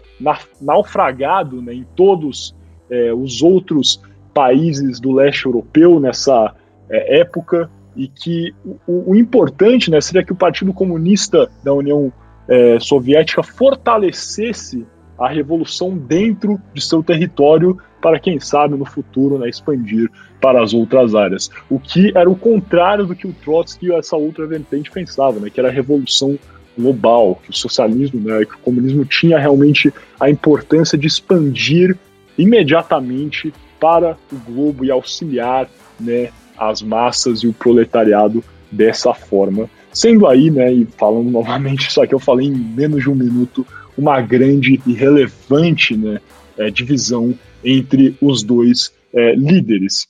[0.60, 2.56] naufragado né, em todos
[2.90, 4.02] é, os outros
[4.34, 6.54] países do leste europeu nessa
[6.90, 8.54] é, época, e que
[8.88, 12.12] o, o, importante né, seria que o Partido Comunista da União
[12.48, 14.86] é, Soviética fortalecesse
[15.20, 20.10] a revolução dentro de seu território para quem sabe no futuro né, expandir
[20.42, 21.50] para as outras áreas.
[21.70, 25.50] O que era o contrário do que o Trotsky e essa outra vertente pensavam, né,
[25.50, 26.40] que era a revolução
[26.78, 31.98] global, que o socialismo, né, que o comunismo tinha realmente a importância de expandir
[32.38, 39.70] imediatamente para o globo e auxiliar né, as massas e o proletariado dessa forma.
[39.94, 43.66] Sendo aí, né, e falando novamente isso aqui, eu falei em menos de um minuto,
[43.98, 46.20] uma grande e relevante né,
[46.58, 50.08] é, divisão entre os dois é, líderes.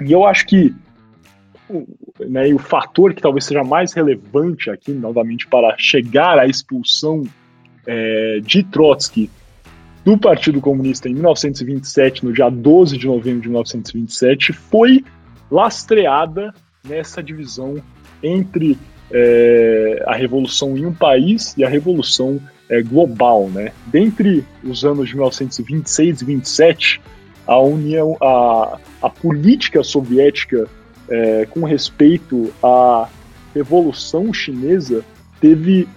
[0.00, 0.74] E eu acho que
[2.20, 7.24] né, o fator que talvez seja mais relevante aqui, novamente, para chegar à expulsão
[7.86, 9.30] é, de Trotsky
[10.04, 15.04] do Partido Comunista em 1927, no dia 12 de novembro de 1927, foi
[15.50, 16.54] lastreada
[16.86, 17.82] nessa divisão
[18.22, 18.78] entre
[19.10, 23.72] é, a revolução em um país e a revolução é, global, né?
[23.86, 27.00] Dentre os anos de 1926 e 27,
[27.46, 30.68] a União, a, a política soviética
[31.08, 33.08] é, com respeito à
[33.54, 35.04] Revolução Chinesa
[35.40, 35.88] teve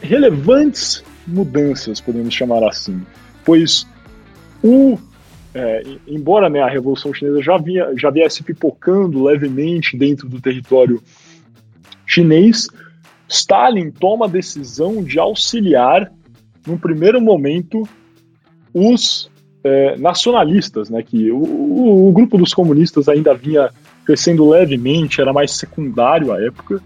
[0.00, 3.02] relevantes mudanças, podemos chamar assim,
[3.44, 3.86] pois
[4.62, 4.98] o
[5.54, 11.02] é, embora né, a Revolução Chinesa já, vinha, já viesse pipocando levemente dentro do território
[12.04, 12.68] chinês,
[13.26, 16.12] Stalin toma a decisão de auxiliar,
[16.66, 17.88] num primeiro momento,
[18.74, 19.30] os
[19.66, 23.70] é, nacionalistas, né, que o, o, o, grupo dos comunistas ainda vinha
[24.04, 26.80] crescendo levemente, era mais secundário à época,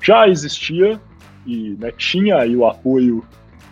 [0.00, 1.00] já existia
[1.44, 3.24] e né, tinha aí o apoio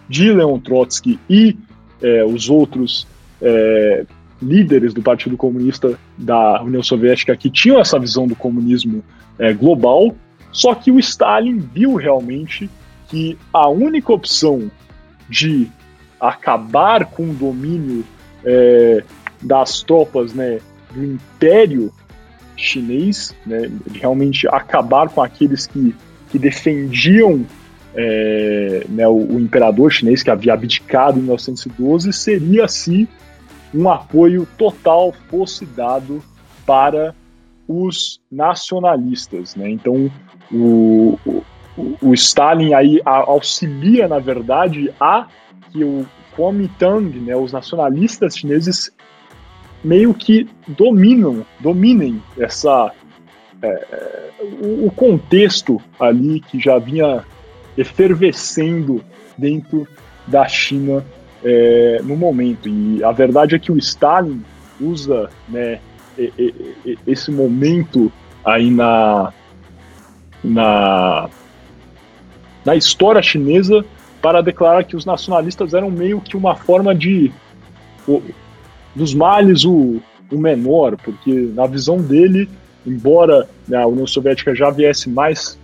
[0.09, 1.57] de Leon Trotsky e
[2.03, 3.07] é, os outros
[3.41, 4.05] é,
[4.43, 9.05] líderes do Partido Comunista da União Soviética que tinham essa visão do comunismo
[9.39, 10.13] é, global,
[10.51, 12.69] só que o Stalin viu realmente
[13.09, 14.69] que a única opção
[15.29, 15.69] de
[16.21, 18.05] acabar com o domínio
[18.45, 19.03] é,
[19.43, 20.59] das tropas né,
[20.93, 21.93] do Império
[22.57, 25.95] Chinês, né, de realmente acabar com aqueles que,
[26.31, 27.47] que defendiam
[27.95, 33.09] é, né, o, o, imperador chinês que havia abdicado em 1912, seria se
[33.75, 36.23] um apoio total fosse dado
[36.67, 37.15] para
[37.67, 39.55] os nacionalistas.
[39.57, 39.71] Né?
[39.71, 40.11] Então,
[40.53, 41.43] o, o,
[42.03, 45.27] o Stalin aí auxilia, na verdade, a
[45.73, 48.93] que o Kuomintang, né, os nacionalistas chineses,
[49.83, 52.93] meio que dominam, dominem essa
[53.63, 54.31] é, é
[54.63, 57.25] o contexto ali que já vinha
[57.77, 59.03] efervescendo
[59.37, 59.87] dentro
[60.27, 61.05] da China
[61.43, 62.69] é, no momento.
[62.69, 64.43] E a verdade é que o Stalin
[64.81, 65.81] usa né,
[67.07, 68.13] esse momento
[68.45, 69.33] aí na,
[70.43, 71.29] na,
[72.65, 73.85] na história chinesa
[74.21, 77.33] para declarar que os nacionalistas eram meio que uma forma de
[78.07, 78.23] o,
[78.95, 82.49] dos males o, o menor, porque na visão dele,
[82.87, 85.59] embora né, a União Soviética já viesse mais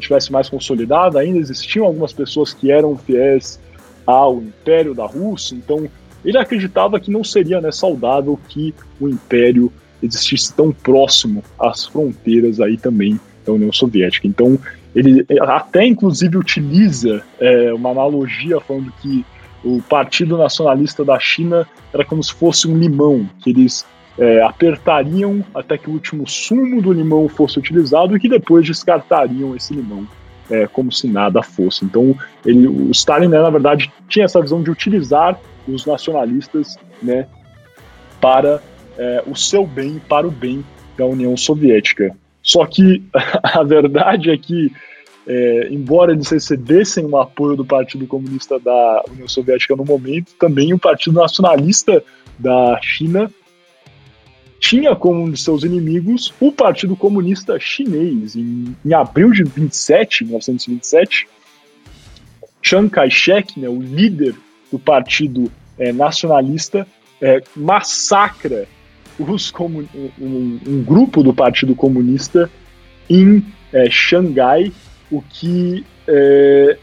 [0.00, 3.60] tivesse mais consolidada, ainda existiam algumas pessoas que eram fiéis
[4.04, 5.88] ao Império da Rússia, então
[6.24, 12.60] ele acreditava que não seria né, saudável que o Império existisse tão próximo às fronteiras
[12.60, 14.26] aí também da União Soviética.
[14.26, 14.58] Então,
[14.94, 19.24] ele até inclusive utiliza é, uma analogia falando que
[19.64, 23.84] o Partido Nacionalista da China era como se fosse um limão, que eles
[24.18, 29.54] é, apertariam até que o último sumo do limão fosse utilizado e que depois descartariam
[29.54, 30.06] esse limão
[30.50, 31.84] é, como se nada fosse.
[31.84, 37.26] Então, ele, o Stalin, né, na verdade, tinha essa visão de utilizar os nacionalistas né,
[38.20, 38.60] para
[38.98, 40.64] é, o seu bem, para o bem
[40.98, 42.14] da União Soviética.
[42.50, 43.02] Só que
[43.42, 44.72] a verdade é que,
[45.26, 50.74] é, embora eles recebessem o apoio do Partido Comunista da União Soviética no momento, também
[50.74, 52.02] o Partido Nacionalista
[52.36, 53.30] da China
[54.58, 58.34] tinha como um de seus inimigos o Partido Comunista Chinês.
[58.34, 61.28] Em, em abril de 27, 1927,
[62.60, 64.34] Chiang Kai-shek, né, o líder
[64.70, 66.86] do Partido é, Nacionalista,
[67.22, 68.66] é, massacra
[69.22, 69.86] os um,
[70.66, 72.50] um, grupo do Partido Comunista
[73.08, 74.72] em é, Xangai,
[75.10, 76.78] o que, é,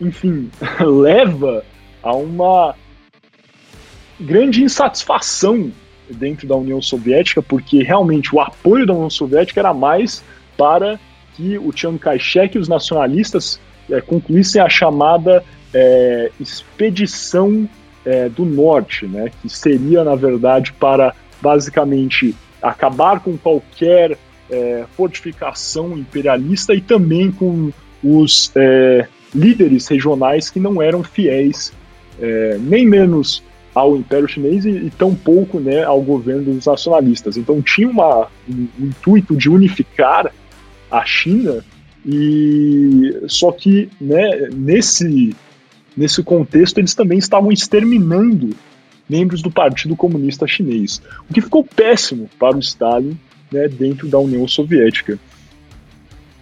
[0.00, 1.64] enfim, leva
[2.02, 2.74] a uma
[4.20, 5.72] grande insatisfação
[6.10, 10.22] dentro da União Soviética, porque realmente o apoio da União Soviética era mais
[10.56, 10.98] para
[11.34, 17.68] que o Chiang Kai-shek e os nacionalistas é, concluíssem a chamada é, expedição
[18.04, 24.18] é, do norte, né, que seria, na verdade, para basicamente acabar com qualquer
[24.50, 27.70] é, fortificação imperialista e também com
[28.02, 31.72] os é, líderes regionais que não eram fiéis,
[32.20, 33.42] é, nem menos
[33.74, 37.36] ao Império Chinês e, e tampouco né, ao governo dos nacionalistas.
[37.36, 40.32] Então tinha uma, um, um intuito de unificar
[40.90, 41.64] a China
[42.04, 45.34] e só que né, nesse
[45.98, 48.50] nesse contexto eles também estavam exterminando
[49.08, 53.18] membros do Partido Comunista Chinês, o que ficou péssimo para o Stalin
[53.50, 55.18] né, dentro da União Soviética.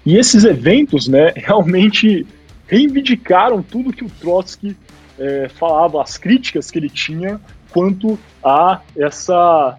[0.05, 2.27] E esses eventos né, realmente
[2.67, 4.77] reivindicaram tudo que o Trotsky
[5.19, 7.41] é, falava, as críticas que ele tinha
[7.71, 9.79] quanto a essa,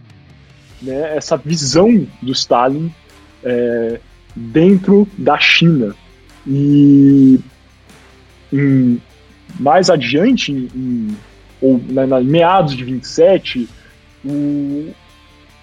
[0.81, 2.91] né, essa visão do Stalin
[3.43, 3.99] é,
[4.35, 5.95] dentro da China.
[6.47, 7.39] E
[8.51, 9.01] em,
[9.59, 11.15] mais adiante, em,
[11.61, 13.67] ou na, na, meados de 27,
[14.23, 14.93] o,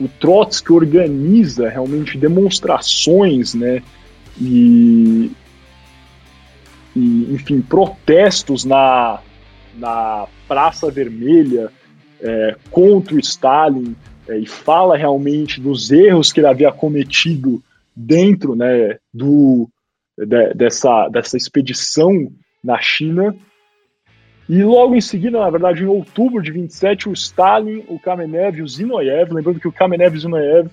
[0.00, 3.82] o Trotsky organiza realmente demonstrações, né,
[4.40, 5.30] e
[6.96, 9.20] e enfim, protestos na,
[9.76, 11.70] na Praça Vermelha
[12.20, 13.96] é, contra o Stalin
[14.28, 17.62] é, e fala realmente dos erros que ele havia cometido
[17.94, 19.68] dentro né, do,
[20.16, 22.12] de, dessa, dessa expedição
[22.62, 23.34] na China.
[24.48, 28.62] E logo em seguida, na verdade, em outubro de 27, o Stalin, o Kamenev e
[28.62, 30.68] o Zinoyev, lembrando que o Kamenev e o Zinoyev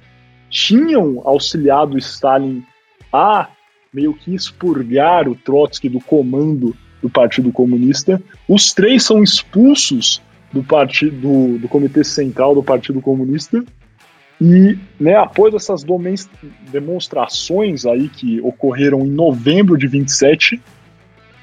[0.50, 2.64] tinham auxiliado o Stalin
[3.12, 3.48] a
[3.94, 8.22] meio que expurgar o Trotsky do comando do Partido Comunista.
[8.48, 13.64] Os três são expulsos do partido do, Comitê Central do Partido Comunista
[14.40, 15.86] e, né, após essas
[16.72, 20.62] demonstrações aí que ocorreram em novembro de 27,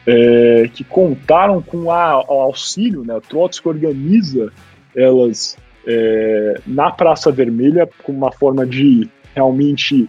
[0.06, 4.52] é, que contaram com a, o auxílio, né, o Trotsky organiza
[4.96, 5.56] elas
[5.86, 10.08] é, na Praça Vermelha como uma forma de realmente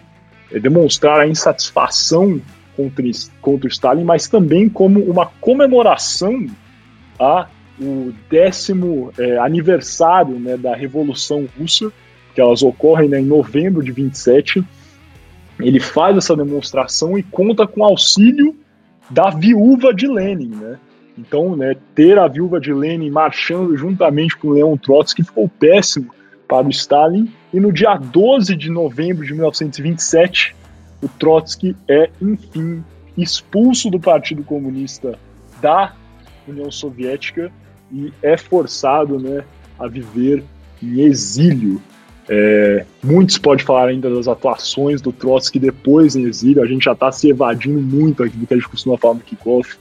[0.51, 2.41] é, demonstrar a insatisfação
[2.75, 3.03] contra,
[3.41, 6.47] contra o Stalin, mas também como uma comemoração
[7.19, 7.47] a
[7.81, 11.91] o décimo é, aniversário né, da Revolução Russa,
[12.35, 14.63] que elas ocorrem né, em novembro de 27.
[15.59, 18.55] Ele faz essa demonstração e conta com auxílio
[19.09, 20.77] da viúva de Lenin, né?
[21.17, 26.13] Então, né, ter a viúva de Lenin marchando juntamente com Leon Trotsky ficou péssimo
[26.47, 27.29] para o Stalin.
[27.53, 30.55] E no dia 12 de novembro de 1927,
[31.03, 32.83] o Trotsky é, enfim,
[33.17, 35.19] expulso do Partido Comunista
[35.61, 35.93] da
[36.47, 37.51] União Soviética
[37.91, 39.43] e é forçado né,
[39.77, 40.43] a viver
[40.81, 41.81] em exílio.
[42.31, 46.91] É, muitos podem falar ainda das atuações do Trotsky depois em exílio, a gente já
[46.91, 49.75] está se evadindo muito aqui do que a gente costuma falar no kickoff,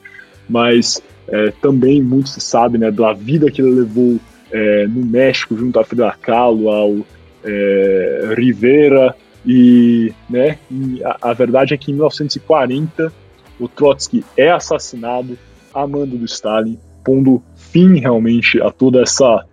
[0.48, 4.18] mas é, também muito se sabe né, da vida que ele levou
[4.50, 6.96] é, no México junto a Frida Kahlo, ao
[7.44, 13.12] é, Rivera, e, né, e a, a verdade é que em 1940
[13.60, 15.38] o Trotsky é assassinado
[15.74, 19.44] a mando do Stalin, pondo fim realmente a toda essa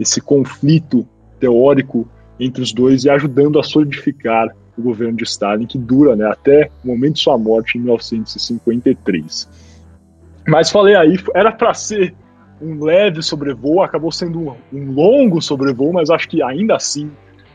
[0.00, 1.06] esse conflito
[1.40, 6.26] teórico entre os dois e ajudando a solidificar o governo de Stalin, que dura né,
[6.26, 9.48] até o momento de sua morte em 1953.
[10.46, 12.14] Mas falei aí, era para ser
[12.60, 17.10] um leve sobrevoo, acabou sendo um longo sobrevoo, mas acho que ainda assim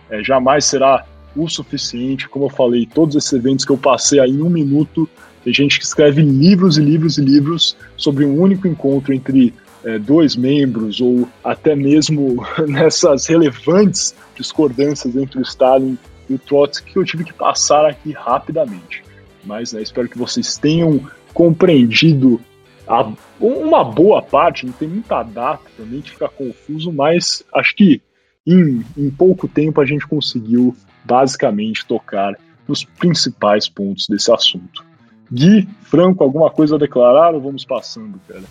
[0.09, 2.29] é, jamais será o suficiente.
[2.29, 5.09] Como eu falei, todos esses eventos que eu passei aí em um minuto,
[5.43, 9.99] tem gente que escreve livros e livros e livros sobre um único encontro entre é,
[9.99, 15.97] dois membros, ou até mesmo nessas relevantes discordâncias entre o Stalin
[16.29, 19.03] e o Trotsky, que eu tive que passar aqui rapidamente.
[19.43, 21.01] Mas né, espero que vocês tenham
[21.33, 22.39] compreendido
[22.87, 28.01] a, uma boa parte, não tem muita data também, que fica confuso, mas acho que
[28.45, 34.85] em, em pouco tempo a gente conseguiu basicamente tocar nos principais pontos desse assunto.
[35.31, 38.43] Gui, Franco, alguma coisa a declarar ou vamos passando, cara?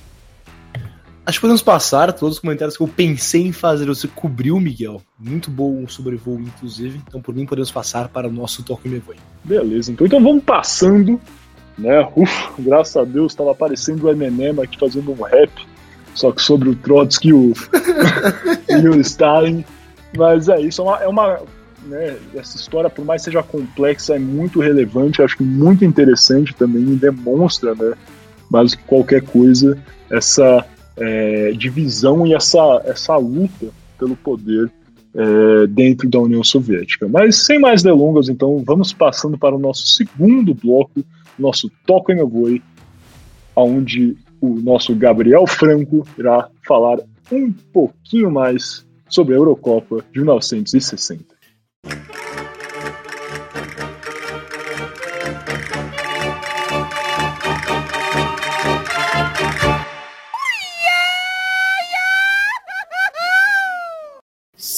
[1.24, 3.86] Acho que podemos passar todos os comentários que eu pensei em fazer.
[3.86, 5.00] Você cobriu, Miguel.
[5.18, 7.00] Muito bom o sobrevoo, inclusive.
[7.06, 9.16] Então, por mim, podemos passar para o nosso Toque Me Voe.
[9.44, 11.20] Beleza, então, então vamos passando.
[11.78, 12.06] Né?
[12.16, 15.50] Uf, graças a Deus, estava aparecendo o Eminem aqui fazendo um rap.
[16.12, 17.52] Só que sobre o Trotsky e o,
[18.68, 19.64] e o Stalin.
[20.16, 21.40] Mas é isso, é uma, é uma
[21.86, 26.54] né, essa história, por mais que seja complexa, é muito relevante, acho que muito interessante
[26.54, 27.94] também, e demonstra, né,
[28.50, 29.78] mais que qualquer coisa,
[30.10, 34.70] essa é, divisão e essa, essa luta pelo poder
[35.14, 37.08] é, dentro da União Soviética.
[37.08, 41.04] Mas sem mais delongas, então vamos passando para o nosso segundo bloco,
[41.38, 41.70] nosso
[42.10, 42.62] em Meu Boi,
[43.54, 46.98] onde o nosso Gabriel Franco irá falar
[47.30, 51.31] um pouquinho mais sobre a Eurocopa de 1960.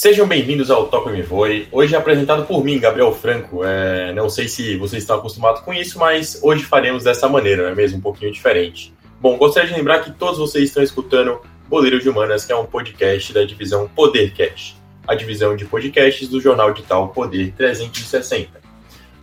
[0.05, 1.67] Sejam bem-vindos ao Toco Me Voe.
[1.73, 3.65] Hoje é apresentado por mim, Gabriel Franco.
[3.65, 7.71] É, não sei se vocês estão acostumados com isso, mas hoje faremos dessa maneira, não
[7.71, 7.97] é mesmo?
[7.97, 8.93] Um pouquinho diferente.
[9.19, 11.41] Bom, gostaria de lembrar que todos vocês estão escutando
[11.71, 14.77] Boleiro de Humanas, que é um podcast da divisão Podercast,
[15.09, 18.61] a divisão de podcasts do jornal digital Poder 360.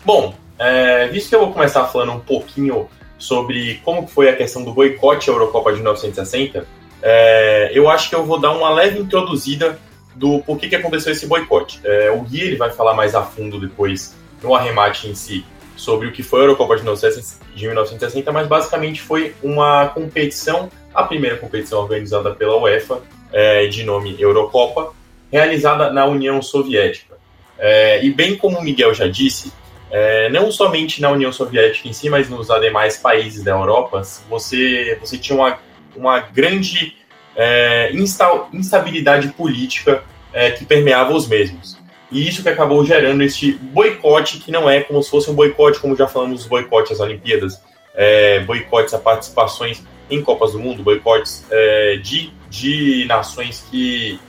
[0.03, 2.89] Bom, é, visto que eu vou começar falando um pouquinho
[3.20, 6.66] sobre como foi a questão do boicote à Eurocopa de 1960,
[7.03, 9.78] é, eu acho que eu vou dar uma leve introduzida
[10.16, 11.80] do porquê que aconteceu esse boicote.
[11.84, 15.45] É, o Gui ele vai falar mais a fundo depois no arremate em si
[15.76, 21.38] sobre o que foi a Eurocopa de 1960, mas basicamente foi uma competição, a primeira
[21.38, 23.01] competição organizada pela UEFA,
[23.32, 24.93] é, de nome Eurocopa,
[25.32, 27.16] realizada na União Soviética.
[27.57, 29.51] É, e bem como o Miguel já disse,
[29.89, 34.97] é, não somente na União Soviética em si, mas nos demais países da Europa, você,
[34.99, 35.59] você tinha uma,
[35.95, 36.95] uma grande
[37.36, 40.04] é, insta, instabilidade política
[40.34, 41.78] é, que permeava os mesmos.
[42.12, 45.80] E isso que acabou gerando este boicote, que não é como se fosse um boicote,
[45.80, 47.62] como já falamos boicotes às Olimpíadas,
[47.96, 54.20] é, boicotes a participações em Copas do Mundo, boicotes é, de, de nações que,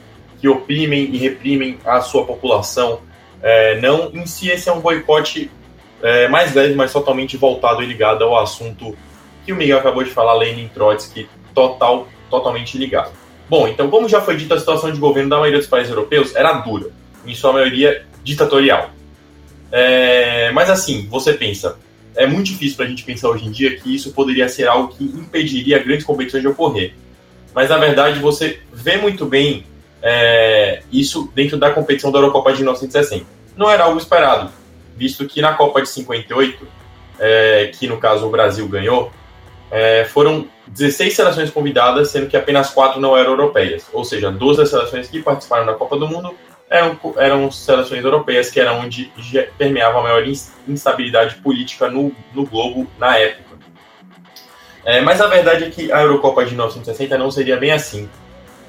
[0.41, 3.01] que oprimem e reprimem a sua população.
[3.43, 5.51] É, não em si, esse é um boicote
[6.01, 8.97] é, mais leve, mas totalmente voltado e ligado ao assunto
[9.45, 13.13] que o Miguel acabou de falar, Lenin Trotsky, total, totalmente ligado.
[13.49, 16.35] Bom, então, como já foi dito, a situação de governo da maioria dos países europeus
[16.35, 16.89] era dura,
[17.27, 18.91] em sua maioria ditatorial.
[19.71, 21.79] É, mas assim, você pensa,
[22.17, 24.95] é muito difícil para a gente pensar hoje em dia que isso poderia ser algo
[24.95, 26.95] que impediria grandes competições de ocorrer.
[27.55, 29.67] Mas na verdade você vê muito bem
[30.03, 33.27] é, isso dentro da competição da Eurocopa de 1960.
[33.55, 34.51] Não era algo esperado,
[34.97, 36.67] visto que na Copa de 58,
[37.19, 39.13] é, que no caso o Brasil ganhou,
[39.73, 43.89] é, foram 16 seleções convidadas, sendo que apenas 4 não eram europeias.
[43.91, 46.35] Ou seja, 12 das seleções que participaram da Copa do Mundo
[46.69, 49.11] eram, eram seleções europeias, que era onde
[49.57, 50.23] permeava a maior
[50.69, 53.53] instabilidade política no, no globo na época.
[54.85, 58.11] É, mas a verdade é que a Eurocopa de 1960 não seria bem assim.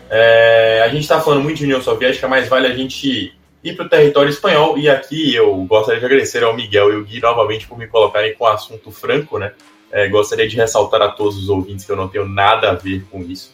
[0.09, 3.85] É, a gente está falando muito de União Soviética, mas vale a gente ir para
[3.85, 4.77] o território espanhol.
[4.77, 8.35] E aqui eu gostaria de agradecer ao Miguel e ao Gui novamente por me colocarem
[8.35, 9.51] com o assunto franco, né?
[9.93, 13.05] É, gostaria de ressaltar a todos os ouvintes que eu não tenho nada a ver
[13.11, 13.53] com isso.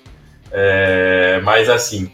[0.49, 2.09] É, mas assim,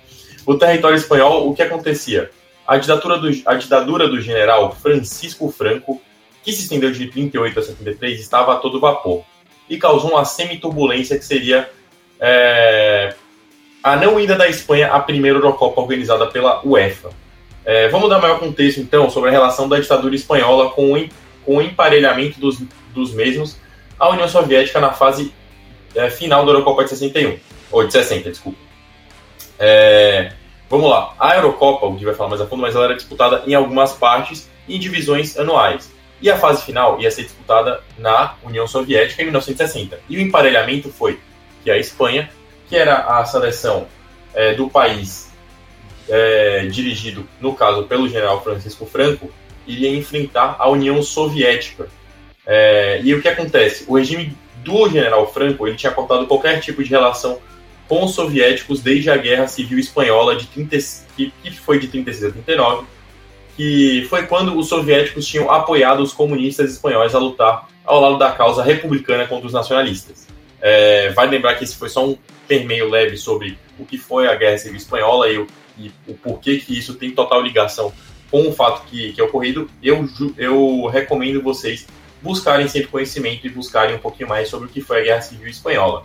[0.47, 2.31] o território espanhol, o que acontecia?
[2.67, 6.01] A ditadura do, a ditadura do general Francisco Franco,
[6.43, 9.23] que se estendeu de 38 a 73, estava a todo vapor
[9.69, 11.69] e causou uma semi-turbulência que seria
[12.19, 13.13] é,
[13.83, 17.11] a não ida da Espanha à primeira Eurocopa organizada pela UEFA.
[17.63, 21.09] É, vamos dar maior contexto, então, sobre a relação da ditadura espanhola com o,
[21.45, 22.59] com o emparelhamento dos,
[22.91, 23.63] dos mesmos
[23.99, 25.33] à União Soviética na fase
[25.95, 27.39] é, final da Eurocopa de 61,
[27.71, 28.59] ou de 60, desculpa.
[29.57, 30.33] É,
[30.69, 31.13] vamos lá.
[31.19, 33.93] A Eurocopa, o Gui vai falar mais a fundo, mas ela era disputada em algumas
[33.93, 35.93] partes em divisões anuais.
[36.21, 39.99] E a fase final ia ser disputada na União Soviética em 1960.
[40.09, 41.19] E o emparelhamento foi
[41.63, 42.29] que a Espanha,
[42.67, 43.87] que era a seleção
[44.33, 45.31] é, do país
[46.07, 49.31] é, dirigido, no caso, pelo general Francisco Franco,
[49.67, 51.87] iria enfrentar a União Soviética.
[52.45, 53.85] É, e o que acontece?
[53.87, 57.39] O regime do general Franco ele tinha cortado qualquer tipo de relação
[57.87, 60.77] com os soviéticos desde a Guerra Civil Espanhola, de 30,
[61.15, 62.85] que, que foi de 36 a 39,
[63.55, 68.31] que foi quando os soviéticos tinham apoiado os comunistas espanhóis a lutar ao lado da
[68.31, 70.27] causa republicana contra os nacionalistas.
[70.59, 72.17] É, vai lembrar que esse foi só um
[72.47, 76.57] permeio leve sobre o que foi a Guerra Civil Espanhola e o, e o porquê
[76.57, 77.93] que isso tem total ligação
[78.31, 79.69] com o fato que, que é ocorrido.
[79.81, 81.85] Eu, eu recomendo vocês
[82.25, 85.47] buscarem sempre conhecimento e buscarem um pouquinho mais sobre o que foi a Guerra Civil
[85.47, 86.03] Espanhola.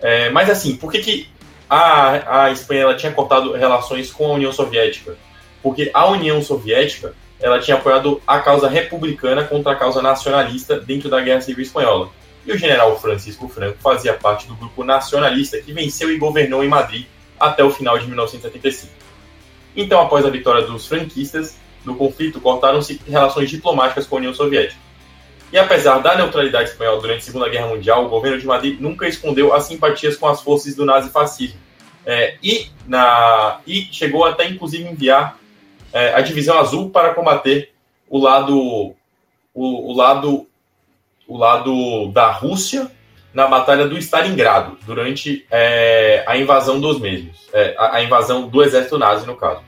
[0.00, 1.28] É, mas assim, por que, que
[1.70, 5.16] a, a Espanha ela tinha cortado relações com a União Soviética?
[5.62, 11.08] Porque a União Soviética ela tinha apoiado a causa republicana contra a causa nacionalista dentro
[11.08, 12.10] da Guerra Civil Espanhola.
[12.44, 16.68] E o general Francisco Franco fazia parte do grupo nacionalista que venceu e governou em
[16.68, 17.06] Madrid
[17.38, 18.92] até o final de 1975.
[19.76, 24.87] Então, após a vitória dos franquistas no conflito, cortaram-se relações diplomáticas com a União Soviética.
[25.52, 29.08] E apesar da neutralidade espanhola durante a Segunda Guerra Mundial, o governo de Madrid nunca
[29.08, 31.58] escondeu as simpatias com as forças do nazifascismo.
[32.04, 35.38] É, e, na, e chegou até inclusive enviar
[35.92, 37.72] é, a divisão azul para combater
[38.08, 38.94] o lado o,
[39.92, 40.46] o, lado
[41.26, 42.90] o lado da Rússia
[43.34, 48.62] na batalha do Stalingrado durante é, a invasão dos mesmos é, a, a, invasão do
[48.62, 49.60] exército nazi no caso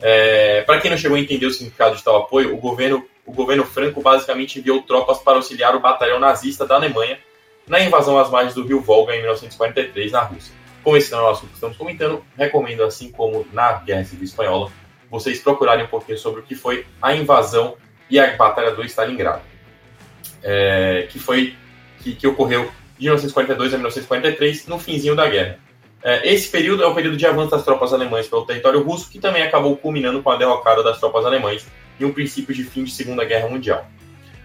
[0.00, 3.32] é, para quem não chegou a entender o significado de tal apoio o governo o
[3.32, 7.18] governo franco basicamente enviou tropas para auxiliar o batalhão nazista da Alemanha
[7.66, 10.54] na invasão às margens do rio Volga em 1943 na Rússia.
[10.82, 14.24] Como esse não é o assunto que estamos comentando, recomendo, assim como na Guerra Civil
[14.24, 14.70] Espanhola,
[15.10, 17.76] vocês procurarem um pouquinho sobre o que foi a invasão
[18.10, 19.42] e a batalha do Stalingrado,
[20.42, 21.56] é, que foi
[22.00, 25.58] que, que, ocorreu de 1942 a 1943, no finzinho da guerra.
[26.02, 29.18] É, esse período é o período de avanço das tropas alemãs pelo território russo, que
[29.18, 31.66] também acabou culminando com a derrocada das tropas alemãs
[31.98, 33.86] e um princípio de fim de Segunda Guerra Mundial.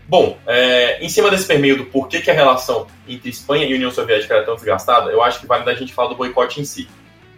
[0.07, 3.91] Bom, é, em cima desse permeio do porquê que a relação entre Espanha e União
[3.91, 6.87] Soviética era tão desgastada, eu acho que vale da gente falar do boicote em si.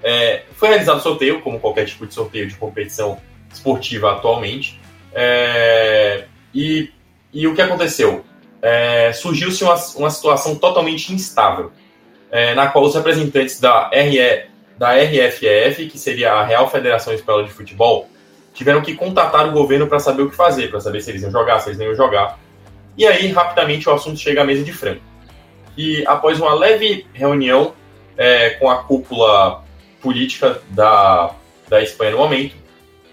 [0.01, 3.19] É, foi realizado sorteio, como qualquer tipo de sorteio de competição
[3.51, 4.79] esportiva atualmente,
[5.13, 6.89] é, e,
[7.33, 8.23] e o que aconteceu?
[8.61, 11.71] É, surgiu-se uma, uma situação totalmente instável,
[12.31, 14.45] é, na qual os representantes da, RE,
[14.77, 18.09] da RFEF, que seria a Real Federação Espanhola de Futebol,
[18.53, 21.31] tiveram que contatar o governo para saber o que fazer, para saber se eles iam
[21.31, 22.39] jogar, se eles não iam jogar.
[22.97, 25.01] E aí, rapidamente, o assunto chega à mesa de Franco.
[25.77, 27.73] E após uma leve reunião
[28.17, 29.63] é, com a cúpula
[30.01, 31.31] política da,
[31.69, 32.55] da Espanha no momento,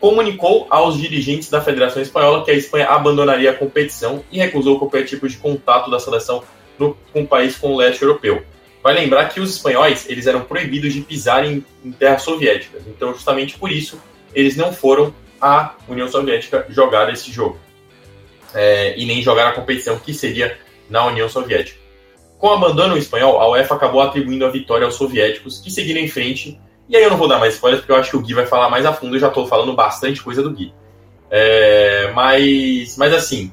[0.01, 5.05] comunicou aos dirigentes da Federação Espanhola que a Espanha abandonaria a competição e recusou qualquer
[5.05, 6.43] tipo de contato da seleção
[6.79, 8.43] no, com o país com o leste europeu.
[8.83, 13.13] Vai lembrar que os espanhóis eles eram proibidos de pisar em, em terras soviéticas, então
[13.13, 14.01] justamente por isso
[14.35, 17.59] eles não foram à União Soviética jogar esse jogo
[18.55, 20.57] é, e nem jogar a competição que seria
[20.89, 21.79] na União Soviética.
[22.39, 26.09] Com o abandono espanhol, a UEFA acabou atribuindo a vitória aos soviéticos, que seguiram em
[26.09, 26.59] frente.
[26.89, 28.47] E aí eu não vou dar mais spoilers, porque eu acho que o Gui vai
[28.47, 30.73] falar mais a fundo, eu já estou falando bastante coisa do Gui.
[31.31, 33.53] É, mas, mas assim,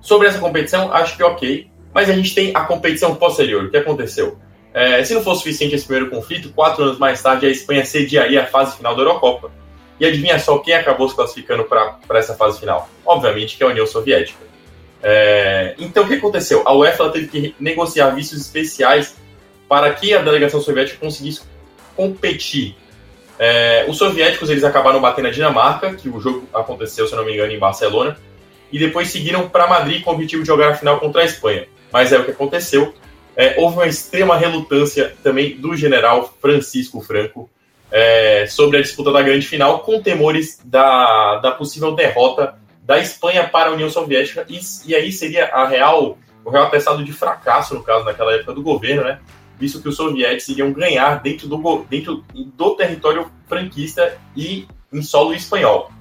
[0.00, 1.68] sobre essa competição, acho que ok.
[1.92, 3.64] Mas a gente tem a competição posterior.
[3.64, 4.38] O que aconteceu?
[4.72, 8.42] É, se não fosse suficiente esse primeiro conflito, quatro anos mais tarde a Espanha sediaria
[8.42, 9.52] a fase final da Eurocopa.
[9.98, 12.88] E adivinha só quem acabou se classificando para essa fase final?
[13.04, 14.42] Obviamente que é a União Soviética.
[15.02, 16.62] É, então o que aconteceu?
[16.64, 19.14] A UEFA teve que negociar vistos especiais
[19.68, 21.42] para que a delegação soviética conseguisse
[21.94, 22.74] competir.
[23.38, 27.34] É, os soviéticos eles acabaram batendo a Dinamarca, que o jogo aconteceu, se não me
[27.34, 28.16] engano, em Barcelona,
[28.72, 31.66] e depois seguiram para Madrid com o objetivo de jogar a final contra a Espanha.
[31.92, 32.94] Mas é o que aconteceu.
[33.36, 37.50] É, houve uma extrema relutância também do general Francisco Franco
[37.94, 43.48] é, sobre a disputa da grande final, com temores da, da possível derrota da Espanha
[43.48, 47.72] para a União Soviética, e, e aí seria a real, o real atestado de fracasso,
[47.72, 49.20] no caso, naquela época do governo, né?
[49.60, 55.32] Visto que os soviéticos iriam ganhar dentro do, dentro do território franquista e em solo
[55.32, 55.92] espanhol.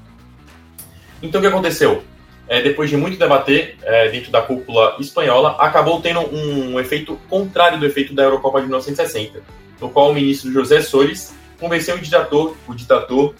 [1.21, 2.03] Então o que aconteceu?
[2.47, 7.19] É, depois de muito debater é, dentro da cúpula espanhola, acabou tendo um, um efeito
[7.29, 9.43] contrário do efeito da Eurocopa de 1960,
[9.79, 13.33] no qual o ministro José Soares convenceu o ditador, o ditador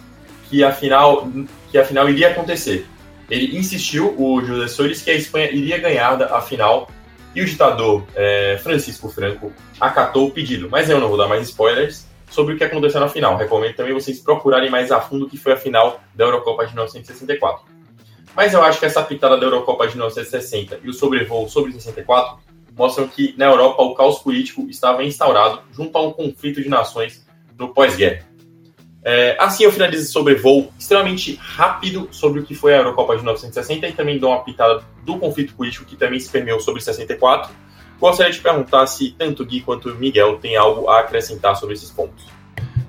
[0.50, 1.28] que afinal
[1.70, 2.88] que afinal iria acontecer.
[3.30, 6.90] Ele insistiu, o José Soares, que a Espanha iria ganhar a final
[7.36, 10.70] e o ditador é, Francisco Franco acatou o pedido.
[10.70, 13.36] Mas eu não vou dar mais spoilers sobre o que aconteceu na final.
[13.36, 16.74] Recomendo também vocês procurarem mais a fundo o que foi a final da Eurocopa de
[16.74, 17.66] 1964.
[18.36, 22.38] Mas eu acho que essa pitada da Eurocopa de 1960 e o sobrevoo sobre 64
[22.78, 27.23] mostram que na Europa o caos político estava instaurado junto a um conflito de nações
[27.56, 28.26] do pós-guerra.
[29.06, 33.22] É, assim eu finalizo sobre voo extremamente rápido sobre o que foi a Eurocopa de
[33.22, 37.52] 1960 e também dou uma pitada do conflito político que também se permeou sobre 64.
[38.00, 42.26] Gostaria de perguntar se tanto Gui quanto Miguel tem algo a acrescentar sobre esses pontos.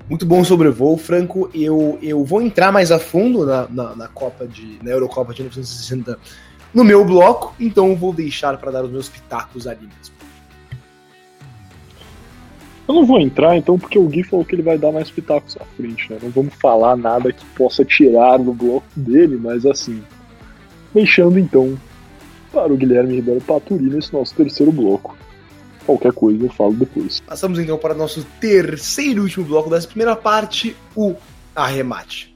[0.07, 1.49] Muito bom sobrevoo, Franco.
[1.53, 5.41] Eu, eu vou entrar mais a fundo na, na, na Copa de, na Eurocopa de
[5.41, 6.17] 1960
[6.73, 10.14] no meu bloco, então vou deixar para dar os meus pitacos ali mesmo.
[12.87, 15.57] Eu não vou entrar, então, porque o Gui falou que ele vai dar mais pitacos
[15.59, 16.19] à frente, né?
[16.21, 20.03] Não vamos falar nada que possa tirar do bloco dele, mas assim.
[20.93, 21.77] Deixando então
[22.51, 25.17] para o Guilherme Ribeiro Paturi nesse nosso terceiro bloco.
[25.85, 27.19] Qualquer coisa eu falo depois.
[27.21, 31.15] Passamos então para o nosso terceiro e último bloco dessa primeira parte, o
[31.55, 32.34] arremate.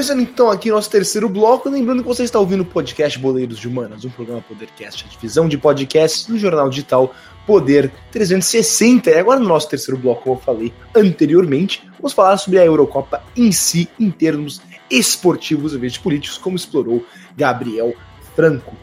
[0.00, 3.68] Começando então aqui nosso terceiro bloco, lembrando que você está ouvindo o podcast Boleiros de
[3.68, 7.14] Humanas, um programa Podercast, a divisão de podcasts do jornal digital
[7.46, 9.10] Poder 360.
[9.10, 13.22] E agora no nosso terceiro bloco, como eu falei anteriormente, vamos falar sobre a Eurocopa
[13.36, 17.04] em si, em termos esportivos, em vez de políticos, como explorou
[17.36, 17.92] Gabriel
[18.34, 18.74] Franco.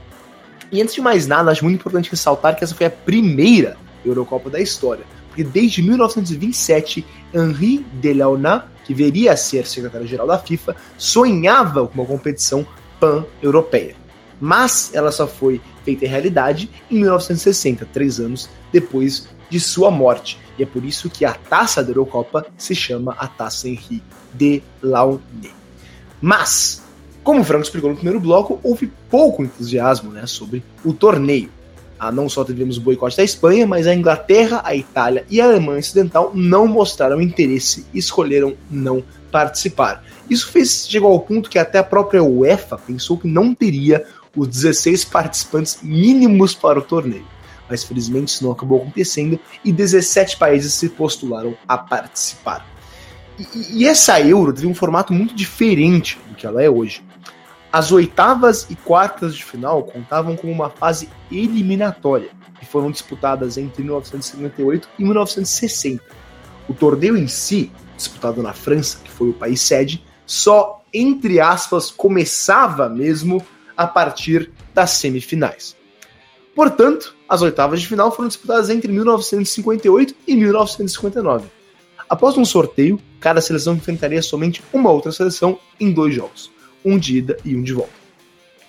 [0.72, 4.52] E antes de mais nada, acho muito importante ressaltar que essa foi a primeira Eurocopa
[4.52, 5.04] da história,
[5.38, 12.06] porque desde 1927, Henri Delaunay que viria a ser secretário-geral da FIFA, sonhava com uma
[12.06, 12.66] competição
[13.00, 13.96] pan-europeia.
[14.40, 20.40] Mas ela só foi feita em realidade em 1960, três anos depois de sua morte.
[20.58, 24.02] E é por isso que a taça da Eurocopa se chama a Taça Henri
[24.34, 25.52] de Launay.
[26.22, 26.82] Mas,
[27.26, 31.52] como o Franco explicou no primeiro bloco, houve pouco entusiasmo né, sobre o torneio.
[32.00, 35.80] Ah, não só tivemos boicote da Espanha, mas a Inglaterra, a Itália e a Alemanha
[35.80, 40.04] Ocidental não mostraram interesse e escolheram não participar.
[40.30, 44.48] Isso fez chegou ao ponto que até a própria UEFA pensou que não teria os
[44.48, 47.26] 16 participantes mínimos para o torneio.
[47.70, 52.66] Mas felizmente isso não acabou acontecendo e 17 países se postularam a participar.
[53.38, 57.02] E, e essa Euro teve um formato muito diferente do que ela é hoje.
[57.72, 63.84] As oitavas e quartas de final contavam com uma fase eliminatória, que foram disputadas entre
[63.84, 66.04] 1958 e 1960.
[66.68, 71.92] O torneio em si, disputado na França, que foi o país sede, só entre aspas,
[71.92, 73.46] começava mesmo
[73.76, 75.76] a partir das semifinais.
[76.56, 81.46] Portanto, as oitavas de final foram disputadas entre 1958 e 1959.
[82.10, 86.50] Após um sorteio, cada seleção enfrentaria somente uma outra seleção em dois jogos,
[86.88, 87.92] um de ida e um de volta.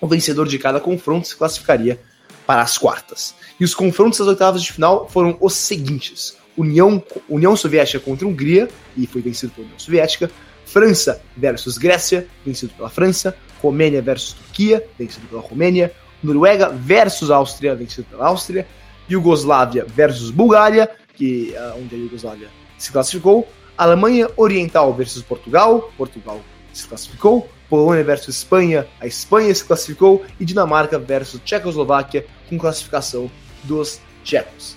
[0.00, 2.00] O vencedor de cada confronto se classificaria
[2.44, 3.34] para as quartas.
[3.60, 8.68] E os confrontos das oitavas de final foram os seguintes: União, União Soviética contra Hungria,
[8.96, 10.30] e foi vencido pela União Soviética,
[10.66, 15.92] França versus Grécia, vencido pela França, Romênia versus Turquia, vencido pela Romênia,
[16.22, 18.66] Noruega versus Áustria, vencido pela Áustria,
[19.10, 26.40] Iugoslávia versus Bulgária, que uh, onde a Iugoslávia se classificou, Alemanha Oriental versus Portugal, Portugal
[26.78, 33.30] se classificou, Polônia versus Espanha, a Espanha se classificou e Dinamarca versus Tchecoslováquia com classificação
[33.64, 34.76] dos tchecos.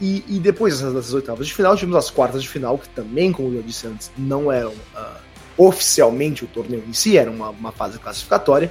[0.00, 3.54] E, e depois dessas oitavas de final, tivemos as quartas de final, que também, como
[3.54, 5.16] eu disse antes, não eram uh,
[5.56, 8.70] oficialmente o torneio em si, era uma, uma fase classificatória.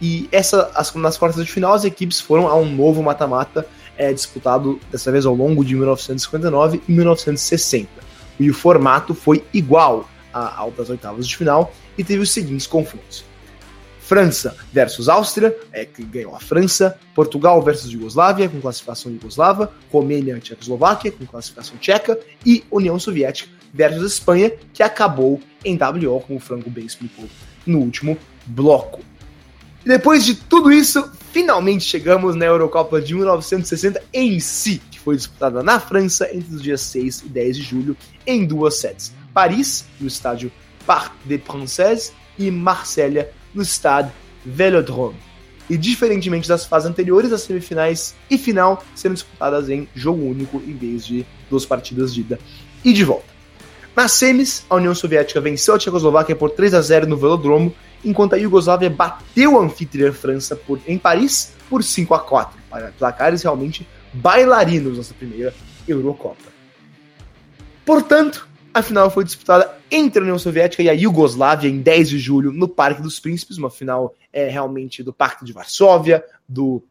[0.00, 4.12] E essa, as, nas quartas de final, as equipes foram a um novo mata-mata é,
[4.12, 7.88] disputado dessa vez ao longo de 1959 e 1960.
[8.38, 13.24] E o formato foi igual ao das oitavas de final e teve os seguintes confrontos.
[14.12, 20.36] França versus Áustria, é, que ganhou a França, Portugal versus Yugoslávia, com classificação yugoslava, Romênia
[20.36, 26.38] e Tchecoslováquia, com classificação tcheca, e União Soviética versus Espanha, que acabou em WO, como
[26.38, 27.24] o Franco bem explicou
[27.64, 29.00] no último bloco.
[29.84, 35.16] E depois de tudo isso, finalmente chegamos na Eurocopa de 1960 em si, que foi
[35.16, 39.12] disputada na França entre os dias 6 e 10 de julho, em duas sedes.
[39.32, 40.52] Paris, no estádio
[40.86, 44.12] Parc des Princes, e Marsella, no estádio
[44.44, 45.16] Velodrome.
[45.70, 50.74] E diferentemente das fases anteriores, as semifinais e final serão disputadas em jogo único em
[50.74, 52.38] vez de duas partidas de ida
[52.84, 53.32] e de volta.
[53.94, 57.74] Nas semis, a União Soviética venceu a Tchecoslováquia por 3 a 0 no Velodromo,
[58.04, 62.58] enquanto a Iugoslávia bateu a anfitriã França por, em Paris por 5 a 4.
[62.98, 65.54] Placares realmente bailarinos nessa primeira
[65.86, 66.52] Eurocopa.
[67.84, 72.18] Portanto, a final foi disputada entre a União Soviética e a Iugoslávia em 10 de
[72.18, 76.82] julho, no Parque dos Príncipes, uma final é, realmente do Pacto de Varsóvia, do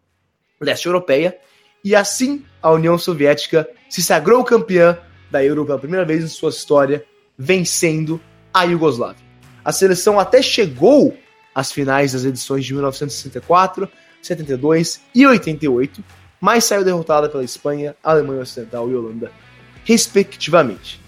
[0.59, 1.38] leste europeia.
[1.84, 4.97] E assim, a União Soviética se sagrou campeã
[5.32, 7.03] da Euro pela primeira vez em sua história,
[7.38, 8.21] vencendo
[8.53, 9.25] a Iugoslávia.
[9.65, 11.17] A seleção até chegou
[11.55, 13.89] às finais das edições de 1964,
[14.21, 16.03] 72 e 88,
[16.39, 19.32] mas saiu derrotada pela Espanha, Alemanha Ocidental e Holanda,
[19.84, 21.01] respectivamente.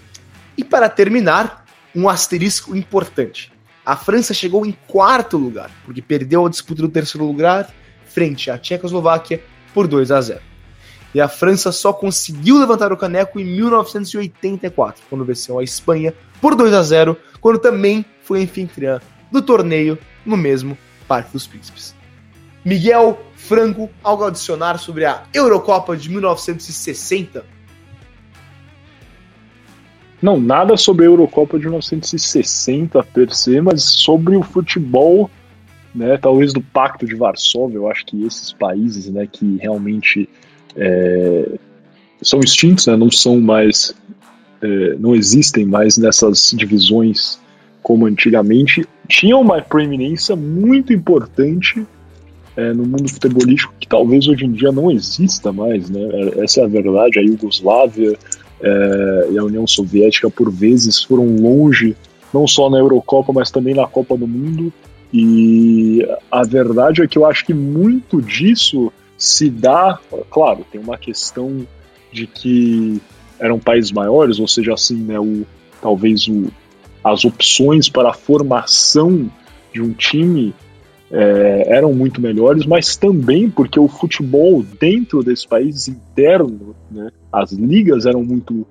[0.58, 3.52] E para terminar, um asterisco importante.
[3.86, 7.70] A França chegou em quarto lugar, porque perdeu a disputa do terceiro lugar
[8.06, 9.44] frente à Tchecoslováquia
[9.74, 10.42] por 2 a 0.
[11.14, 16.56] E a França só conseguiu levantar o caneco em 1984, quando venceu a Espanha por
[16.56, 19.00] 2 a 0, quando também foi anfitriã
[19.32, 20.78] do torneio no mesmo
[21.08, 21.94] Parque dos Príncipes.
[22.66, 27.46] Miguel Franco, algo adicionar sobre a Eurocopa de 1960?
[30.24, 35.30] Não, nada sobre a Eurocopa de 1960 per se, mas sobre o futebol,
[35.94, 40.30] né, talvez do Pacto de Varsóvia, eu acho que esses países, né, que realmente
[40.78, 41.60] é,
[42.22, 43.94] são extintos, né, não são mais,
[44.62, 47.38] é, não existem mais nessas divisões
[47.82, 51.86] como antigamente, tinham uma preeminência muito importante
[52.56, 56.00] é, no mundo futebolístico que talvez hoje em dia não exista mais, né,
[56.38, 58.18] essa é a verdade, a Iugoslávia,
[58.64, 61.96] é, e a União Soviética, por vezes, foram longe,
[62.34, 64.72] não só na Eurocopa, mas também na Copa do Mundo.
[65.14, 70.00] E a verdade é que eu acho que muito disso se dá,
[70.32, 71.68] claro, tem uma questão
[72.12, 73.02] de que
[73.38, 75.46] eram países maiores, ou seja, assim, né, o,
[75.82, 76.46] talvez o,
[77.04, 79.30] as opções para a formação
[79.74, 80.54] de um time
[81.14, 87.52] é, eram muito melhores, mas também porque o futebol dentro desse país interno, né, as
[87.52, 88.66] ligas eram muito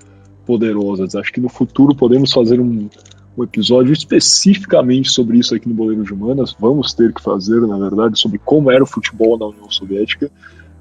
[0.45, 1.15] poderosas.
[1.15, 2.89] Acho que no futuro podemos fazer um,
[3.39, 6.53] um episódio especificamente sobre isso aqui no Boleiro de Humanas.
[6.59, 10.29] Vamos ter que fazer, na verdade, sobre como era o futebol na União Soviética.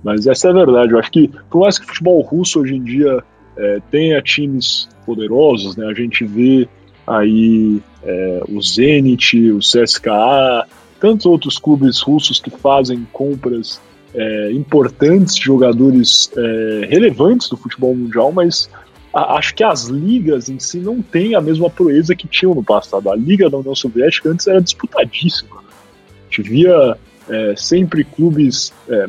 [0.03, 0.93] Mas essa é a verdade.
[0.93, 3.23] Eu acho que, por mais que o futebol russo hoje em dia
[3.55, 6.67] é, tenha times poderosos, né, a gente vê
[7.05, 10.65] aí é, o Zenit, o CSKA,
[11.01, 13.81] tantos outros clubes russos que fazem compras
[14.13, 18.69] é, importantes, jogadores é, relevantes do futebol mundial, mas
[19.11, 22.63] a, acho que as ligas em si não têm a mesma proeza que tinham no
[22.63, 23.09] passado.
[23.09, 25.57] A liga da União Soviética antes era disputadíssima.
[25.57, 26.97] A via
[27.27, 29.07] é, sempre clubes é,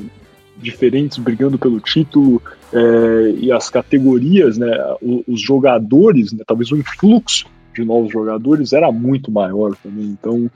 [0.57, 2.41] diferentes brigando pelo título
[2.73, 4.71] é, e as categorias, né,
[5.03, 10.07] os, os jogadores, né, talvez o influxo de novos jogadores era muito maior também.
[10.07, 10.51] Então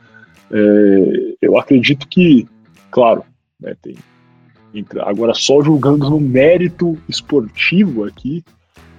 [0.50, 2.46] É, eu acredito que,
[2.90, 3.24] claro,
[3.60, 3.96] né, tem,
[5.00, 8.44] agora só julgando no mérito esportivo aqui,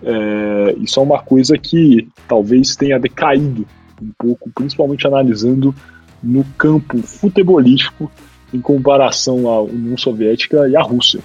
[0.03, 3.65] é, isso é uma coisa que talvez tenha decaído
[4.01, 5.73] um pouco, principalmente analisando
[6.21, 8.11] no campo futebolístico
[8.53, 11.19] em comparação à União Soviética e à Rússia.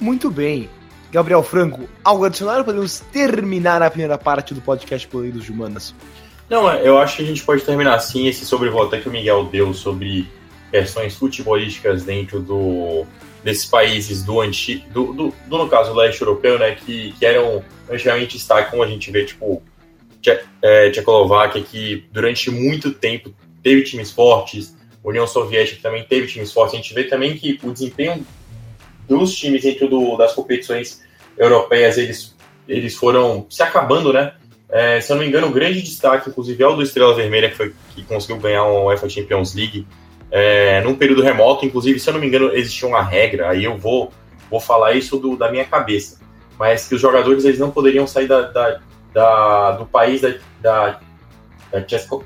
[0.00, 0.68] Muito bem.
[1.12, 5.94] Gabriel Franco, algo adicional podemos terminar a primeira parte do podcast Boleiros de Humanas?
[6.50, 9.44] Não, é, eu acho que a gente pode terminar assim esse sobrevolta que o Miguel
[9.44, 10.28] deu sobre
[10.68, 13.06] questões futebolísticas dentro do,
[13.44, 17.62] desses países do antigo, do, do, do, no caso, leste europeu, né, que, que eram
[17.88, 19.62] antigamente destaque, como a gente vê, tipo,
[20.20, 23.32] Tche, é, Tchecoslováquia, que durante muito tempo
[23.62, 27.72] teve times fortes, União Soviética também teve times fortes, a gente vê também que o
[27.72, 28.26] desempenho
[29.08, 31.00] dos times dentro do, das competições
[31.38, 32.36] europeias, eles,
[32.66, 34.34] eles foram se acabando, né,
[34.72, 37.50] é, se eu não me engano, um grande destaque, inclusive, é o do Estrela Vermelha,
[37.50, 39.86] que, foi, que conseguiu ganhar uma UEFA Champions League
[40.30, 41.66] é, num período remoto.
[41.66, 44.12] Inclusive, se eu não me engano, existia uma regra, aí eu vou,
[44.48, 46.20] vou falar isso do, da minha cabeça,
[46.58, 48.80] mas que os jogadores eles não poderiam sair da, da,
[49.12, 51.00] da do país da, da,
[51.72, 52.24] da, Tchesco,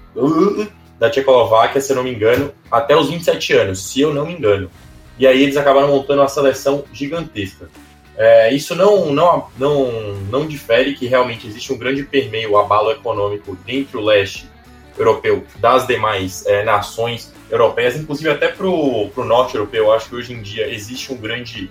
[0.99, 4.35] da Tchecoslováquia, se eu não me engano, até os 27 anos, se eu não me
[4.35, 4.71] engano.
[5.19, 7.71] E aí eles acabaram montando uma seleção gigantesca.
[8.17, 9.93] É, isso não, não, não,
[10.31, 14.49] não difere que realmente existe um grande permeio, abalo econômico dentro do leste
[14.97, 19.87] europeu das demais é, nações europeias, inclusive até para o norte europeu.
[19.87, 21.71] Eu acho que hoje em dia existe um grande,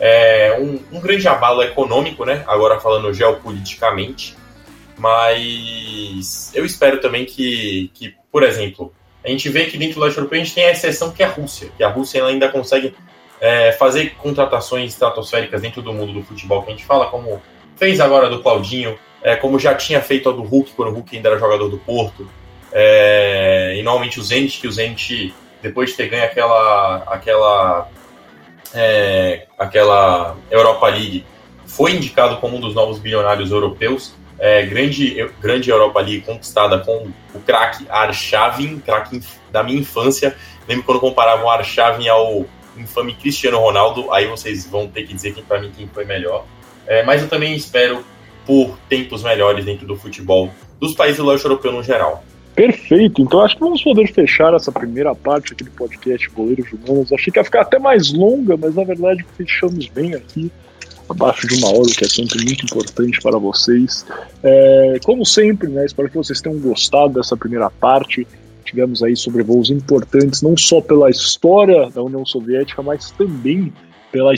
[0.00, 2.42] é, um, um, grande abalo econômico, né?
[2.46, 4.36] agora falando geopoliticamente,
[4.98, 8.92] mas eu espero também que, que, por exemplo,
[9.24, 11.26] a gente vê que dentro do leste europeu a gente tem a exceção que é
[11.26, 12.94] a Rússia, que a Rússia ainda consegue
[13.40, 17.42] é, fazer contratações estratosféricas dentro do mundo do futebol, que a gente fala, como
[17.76, 21.16] fez agora do Claudinho, é, como já tinha feito a do Hulk, quando o Hulk
[21.16, 22.28] ainda era jogador do Porto,
[22.72, 27.88] é, e normalmente o Zenit, que o Zenit, depois de ter ganho aquela, aquela,
[28.74, 31.24] é, aquela Europa League,
[31.66, 37.08] foi indicado como um dos novos bilionários europeus, é, grande, grande Europa League conquistada com
[37.34, 39.20] o craque Arshavin, craque
[39.50, 40.36] da minha infância.
[40.68, 42.44] Lembro quando comparavam Arshavin ao
[42.78, 46.44] infame Cristiano Ronaldo, aí vocês vão ter que dizer quem para mim quem foi melhor.
[46.86, 48.04] É, mas eu também espero
[48.46, 50.50] por tempos melhores dentro do futebol
[50.80, 52.24] dos países do leste europeu no geral.
[52.54, 57.12] Perfeito, então acho que vamos poder fechar essa primeira parte aqui do podcast Goleiros Humanos.
[57.12, 60.50] Achei que ia ficar até mais longa, mas na verdade fechamos bem aqui,
[61.06, 64.06] abaixo de uma hora, o que é sempre muito importante para vocês.
[64.42, 68.26] É, como sempre, né, espero que vocês tenham gostado dessa primeira parte
[68.66, 73.72] tivemos aí sobrevoos importantes, não só pela história da União Soviética, mas também
[74.12, 74.32] pela,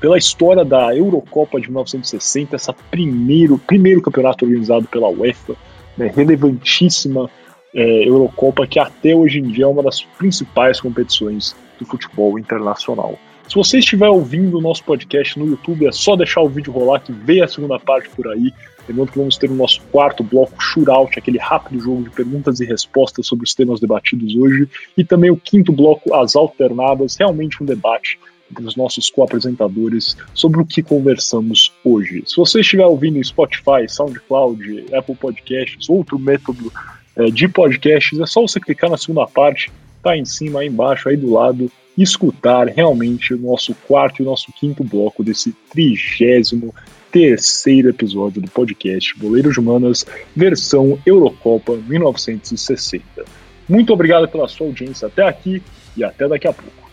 [0.00, 5.54] pela história da Eurocopa de 1960, essa primeiro, primeiro campeonato organizado pela UEFA,
[5.96, 7.28] né, relevantíssima
[7.74, 13.18] é, Eurocopa, que até hoje em dia é uma das principais competições do futebol internacional.
[13.48, 17.00] Se você estiver ouvindo o nosso podcast no YouTube, é só deixar o vídeo rolar
[17.00, 18.52] que vem a segunda parte por aí.
[18.88, 22.64] Lembrando que vamos ter o nosso quarto bloco shootout, aquele rápido jogo de perguntas e
[22.64, 27.66] respostas sobre os temas debatidos hoje, e também o quinto bloco, as alternadas, realmente um
[27.66, 28.18] debate
[28.50, 32.22] entre os nossos co-apresentadores sobre o que conversamos hoje.
[32.26, 36.72] Se você estiver ouvindo em Spotify, SoundCloud, Apple Podcasts, outro método
[37.16, 39.70] é, de podcasts, é só você clicar na segunda parte,
[40.02, 44.26] tá em cima, aí embaixo, aí do lado, escutar realmente o nosso quarto e o
[44.26, 46.74] nosso quinto bloco desse trigésimo
[47.10, 53.24] terceiro episódio do podcast Boleiros Humanas, versão Eurocopa 1960.
[53.68, 55.62] Muito obrigado pela sua audiência até aqui
[55.96, 56.89] e até daqui a pouco.